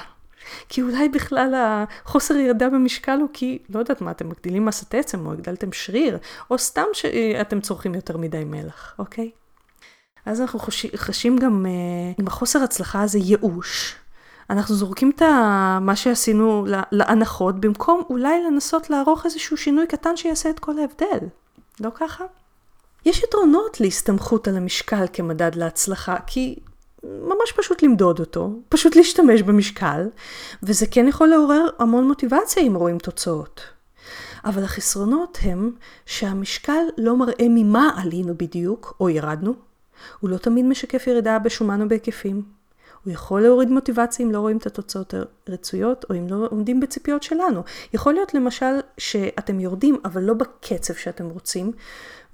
כי 0.68 0.82
אולי 0.82 1.08
בכלל 1.08 1.54
החוסר 1.56 2.34
ירידה 2.34 2.68
במשקל 2.68 3.18
הוא 3.20 3.28
כי, 3.32 3.58
לא 3.70 3.78
יודעת 3.78 4.00
מה, 4.00 4.10
אתם 4.10 4.28
מגדילים 4.28 4.64
מסת 4.64 4.94
עצם, 4.94 5.26
או 5.26 5.32
הגדלתם 5.32 5.72
שריר, 5.72 6.18
או 6.50 6.58
סתם 6.58 6.86
שאתם 6.92 7.60
צורכים 7.60 7.94
יותר 7.94 8.16
מדי 8.16 8.44
מלח, 8.44 8.94
אוקיי? 8.98 9.30
אז 10.26 10.40
אנחנו 10.40 10.58
חושים, 10.58 10.90
חשים 10.96 11.38
גם 11.38 11.66
uh, 11.66 12.20
עם 12.20 12.26
החוסר 12.26 12.62
הצלחה 12.62 13.02
הזה 13.02 13.18
ייאוש. 13.18 13.94
אנחנו 14.50 14.74
זורקים 14.74 15.12
את 15.16 15.22
מה 15.80 15.96
שעשינו 15.96 16.66
להנחות, 16.92 17.60
במקום 17.60 18.02
אולי 18.10 18.44
לנסות 18.44 18.90
לערוך 18.90 19.24
איזשהו 19.24 19.56
שינוי 19.56 19.86
קטן 19.86 20.16
שיעשה 20.16 20.50
את 20.50 20.58
כל 20.58 20.78
ההבדל. 20.78 21.26
לא 21.80 21.90
ככה? 21.94 22.24
יש 23.06 23.22
יתרונות 23.22 23.80
להסתמכות 23.80 24.48
על 24.48 24.56
המשקל 24.56 25.04
כמדד 25.12 25.54
להצלחה, 25.54 26.16
כי 26.26 26.56
ממש 27.04 27.52
פשוט 27.56 27.82
למדוד 27.82 28.20
אותו, 28.20 28.52
פשוט 28.68 28.96
להשתמש 28.96 29.42
במשקל, 29.42 30.08
וזה 30.62 30.86
כן 30.86 31.08
יכול 31.08 31.28
לעורר 31.28 31.66
המון 31.78 32.08
מוטיבציה 32.08 32.62
אם 32.62 32.74
רואים 32.74 32.98
תוצאות. 32.98 33.60
אבל 34.44 34.64
החסרונות 34.64 35.38
הם 35.42 35.72
שהמשקל 36.06 36.82
לא 36.98 37.16
מראה 37.16 37.46
ממה 37.48 37.90
עלינו 37.96 38.34
בדיוק, 38.36 38.96
או 39.00 39.10
ירדנו. 39.10 39.54
הוא 40.20 40.30
לא 40.30 40.36
תמיד 40.36 40.64
משקף 40.64 41.06
ירידה 41.06 41.38
בשומן 41.38 41.82
או 41.82 41.88
בהיקפים. 41.88 42.42
הוא 43.04 43.12
יכול 43.12 43.40
להוריד 43.40 43.70
מוטיבציה 43.70 44.26
אם 44.26 44.30
לא 44.30 44.40
רואים 44.40 44.56
את 44.56 44.66
התוצאות 44.66 45.14
הרצויות, 45.46 46.04
או 46.10 46.14
אם 46.14 46.26
לא 46.28 46.46
עומדים 46.50 46.80
בציפיות 46.80 47.22
שלנו. 47.22 47.62
יכול 47.92 48.14
להיות 48.14 48.34
למשל 48.34 48.80
שאתם 48.98 49.60
יורדים, 49.60 49.96
אבל 50.04 50.22
לא 50.22 50.34
בקצב 50.34 50.94
שאתם 50.94 51.28
רוצים, 51.28 51.72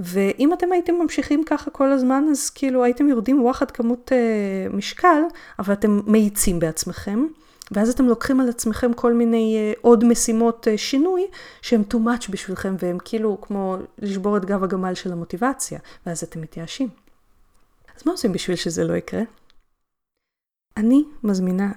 ואם 0.01 0.53
אתם 0.53 0.73
הייתם 0.73 0.95
ממשיכים 0.95 1.45
ככה 1.45 1.71
כל 1.71 1.93
הזמן, 1.93 2.25
אז 2.31 2.51
כאילו 2.51 2.85
הייתם 2.85 3.09
יורדים 3.09 3.43
וואחד 3.43 3.71
כמות 3.71 4.13
אה, 4.13 4.67
משקל, 4.71 5.21
אבל 5.59 5.73
אתם 5.73 6.01
מאיצים 6.07 6.59
בעצמכם. 6.59 7.27
ואז 7.71 7.91
אתם 7.91 8.05
לוקחים 8.05 8.41
על 8.41 8.49
עצמכם 8.49 8.93
כל 8.93 9.13
מיני 9.13 9.73
uh, 9.75 9.79
עוד 9.81 10.05
משימות 10.05 10.67
uh, 10.67 10.77
שינוי 10.77 11.27
שהם 11.63 11.83
too 11.93 11.97
much 11.97 12.31
בשבילכם 12.31 12.75
והם 12.79 12.99
כאילו 13.05 13.41
כמו 13.41 13.77
לשבור 13.99 14.37
את 14.37 14.45
גב 14.45 14.65
הגמל 14.65 14.95
של 14.95 15.13
המוטיבציה, 15.13 15.79
ואז 16.07 16.23
אתם 16.23 16.41
מתייאשים. 16.41 16.89
אז 17.97 18.03
מה 18.07 18.13
עושים 18.13 18.33
בשביל 18.33 18.57
שזה 18.57 18.85
לא 18.85 18.95
יקרה? 18.95 19.23
אני 20.77 21.05
מזמינה 21.23 21.73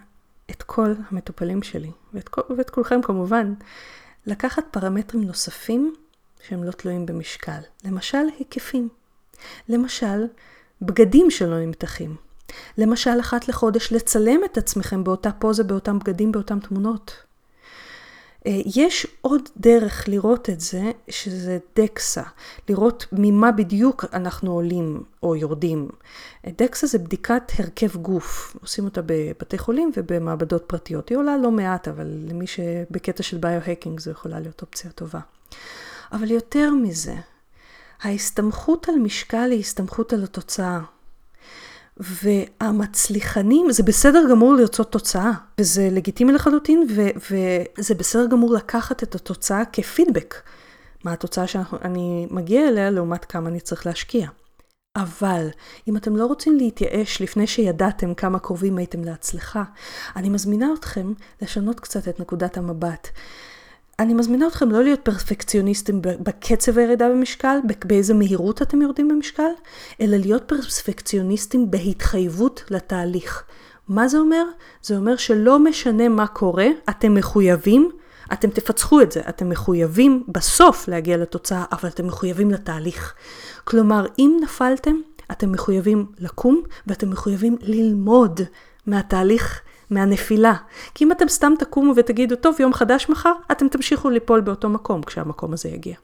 את 0.51 0.63
כל 0.63 0.93
המטופלים 1.09 1.63
שלי, 1.63 1.91
ואת, 2.13 2.29
ואת 2.57 2.69
כולכם 2.69 3.01
כמובן, 3.01 3.53
לקחת 4.25 4.63
פרמטרים 4.71 5.23
נוספים 5.23 5.95
שהם 6.47 6.63
לא 6.63 6.71
תלויים 6.71 7.05
במשקל. 7.05 7.59
למשל, 7.85 8.25
היקפים. 8.39 8.89
למשל, 9.69 10.25
בגדים 10.81 11.31
שלא 11.31 11.59
נמתחים. 11.59 12.15
למשל, 12.77 13.19
אחת 13.19 13.47
לחודש 13.47 13.93
לצלם 13.93 14.39
את 14.45 14.57
עצמכם 14.57 15.03
באותה 15.03 15.31
פוזה, 15.31 15.63
באותם 15.63 15.99
בגדים, 15.99 16.31
באותן 16.31 16.59
תמונות. 16.59 17.23
אה, 18.47 18.61
יש 18.75 19.07
עוד 19.21 19.49
דרך 19.57 20.07
לראות 20.07 20.49
את 20.49 20.59
זה, 20.59 20.91
שזה 21.09 21.57
דקסה, 21.75 22.23
לראות 22.69 23.05
ממה 23.11 23.51
בדיוק 23.51 24.05
אנחנו 24.13 24.51
עולים 24.51 25.03
או 25.23 25.35
יורדים. 25.35 25.89
דקסה 26.47 26.87
זה 26.87 26.99
בדיקת 26.99 27.43
הרכב 27.59 27.97
גוף, 27.97 28.57
עושים 28.61 28.85
אותה 28.85 29.01
בבתי 29.05 29.57
חולים 29.57 29.91
ובמעבדות 29.97 30.63
פרטיות. 30.67 31.09
היא 31.09 31.17
עולה 31.17 31.37
לא 31.37 31.51
מעט, 31.51 31.87
אבל 31.87 32.07
למי 32.29 32.47
שבקטע 32.47 33.23
של 33.23 33.37
ביו-הקינג 33.37 33.99
זו 33.99 34.11
יכולה 34.11 34.39
להיות 34.39 34.61
אופציה 34.61 34.91
טובה. 34.91 35.19
אבל 36.11 36.31
יותר 36.31 36.73
מזה, 36.73 37.15
ההסתמכות 38.01 38.89
על 38.89 38.95
משקל 38.95 39.51
היא 39.51 39.59
הסתמכות 39.59 40.13
על 40.13 40.23
התוצאה. 40.23 40.79
והמצליחנים, 41.99 43.71
זה 43.71 43.83
בסדר 43.83 44.23
גמור 44.31 44.55
לרצות 44.55 44.91
תוצאה, 44.91 45.31
וזה 45.57 45.89
לגיטימי 45.91 46.33
לחלוטין, 46.33 46.87
ו- 46.89 47.09
וזה 47.31 47.95
בסדר 47.95 48.27
גמור 48.27 48.53
לקחת 48.53 49.03
את 49.03 49.15
התוצאה 49.15 49.65
כפידבק. 49.65 50.35
מה 51.03 51.13
התוצאה 51.13 51.47
שאני 51.47 52.27
מגיע 52.31 52.67
אליה 52.67 52.89
לעומת 52.89 53.25
כמה 53.25 53.49
אני 53.49 53.59
צריך 53.59 53.85
להשקיע. 53.85 54.27
אבל 54.95 55.47
אם 55.87 55.97
אתם 55.97 56.15
לא 56.15 56.25
רוצים 56.25 56.57
להתייאש 56.57 57.21
לפני 57.21 57.47
שידעתם 57.47 58.13
כמה 58.13 58.39
קרובים 58.39 58.77
הייתם 58.77 59.03
להצלחה, 59.03 59.63
אני 60.15 60.29
מזמינה 60.29 60.67
אתכם 60.79 61.13
לשנות 61.41 61.79
קצת 61.79 62.07
את 62.07 62.19
נקודת 62.19 62.57
המבט. 62.57 63.07
אני 63.99 64.13
מזמינה 64.13 64.47
אתכם 64.47 64.71
לא 64.71 64.83
להיות 64.83 64.99
פרפקציוניסטים 64.99 66.01
בקצב 66.01 66.77
הירידה 66.77 67.09
במשקל, 67.09 67.57
באיזה 67.85 68.13
מהירות 68.13 68.61
אתם 68.61 68.81
יורדים 68.81 69.07
במשקל, 69.07 69.51
אלא 70.01 70.17
להיות 70.17 70.43
פרפקציוניסטים 70.43 71.71
בהתחייבות 71.71 72.63
לתהליך. 72.69 73.43
מה 73.87 74.07
זה 74.07 74.17
אומר? 74.17 74.43
זה 74.81 74.97
אומר 74.97 75.15
שלא 75.15 75.59
משנה 75.59 76.09
מה 76.09 76.27
קורה, 76.27 76.67
אתם 76.89 77.13
מחויבים, 77.13 77.89
אתם 78.33 78.49
תפצחו 78.49 79.01
את 79.01 79.11
זה, 79.11 79.21
אתם 79.29 79.49
מחויבים 79.49 80.23
בסוף 80.27 80.87
להגיע 80.87 81.17
לתוצאה, 81.17 81.65
אבל 81.71 81.89
אתם 81.89 82.07
מחויבים 82.07 82.51
לתהליך. 82.51 83.13
כלומר, 83.63 84.05
אם 84.19 84.37
נפלתם, 84.41 84.95
אתם 85.31 85.51
מחויבים 85.51 86.05
לקום 86.19 86.61
ואתם 86.87 87.09
מחויבים 87.09 87.57
ללמוד 87.61 88.41
מהתהליך 88.85 89.61
מהנפילה. 89.89 90.53
כי 90.95 91.03
אם 91.03 91.11
אתם 91.11 91.27
סתם 91.27 91.53
תקומו 91.59 91.93
ותגידו, 91.95 92.35
טוב, 92.35 92.55
יום 92.59 92.73
חדש 92.73 93.09
מחר, 93.09 93.33
אתם 93.51 93.67
תמשיכו 93.67 94.09
ליפול 94.09 94.41
באותו 94.41 94.69
מקום 94.69 95.03
כשהמקום 95.03 95.53
הזה 95.53 95.69
יגיע. 95.69 95.95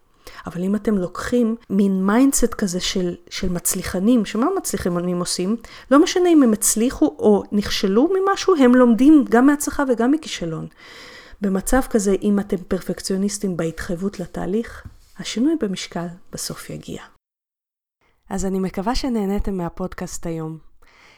אבל 0.45 0.63
אם 0.63 0.75
אתם 0.75 0.97
לוקחים 0.97 1.55
מין 1.69 2.05
mindset 2.05 2.53
כזה 2.53 2.79
של, 2.79 3.15
של 3.29 3.49
מצליחנים, 3.49 4.25
שמה 4.25 4.47
מצליחנים 4.57 5.19
עושים? 5.19 5.57
לא 5.91 6.03
משנה 6.03 6.29
אם 6.29 6.43
הם 6.43 6.53
הצליחו 6.53 7.05
או 7.05 7.43
נכשלו 7.51 8.09
ממשהו, 8.13 8.55
הם 8.55 8.75
לומדים 8.75 9.25
גם 9.29 9.45
מהצלחה 9.45 9.83
וגם 9.89 10.11
מכישלון. 10.11 10.67
במצב 11.41 11.81
כזה, 11.89 12.15
אם 12.21 12.39
אתם 12.39 12.57
פרפקציוניסטים 12.57 13.57
בהתחייבות 13.57 14.19
לתהליך, 14.19 14.83
השינוי 15.19 15.55
במשקל 15.61 16.05
בסוף 16.33 16.69
יגיע. 16.69 17.01
אז 18.29 18.45
אני 18.45 18.59
מקווה 18.59 18.95
שנהניתם 18.95 19.57
מהפודקאסט 19.57 20.25
היום. 20.25 20.64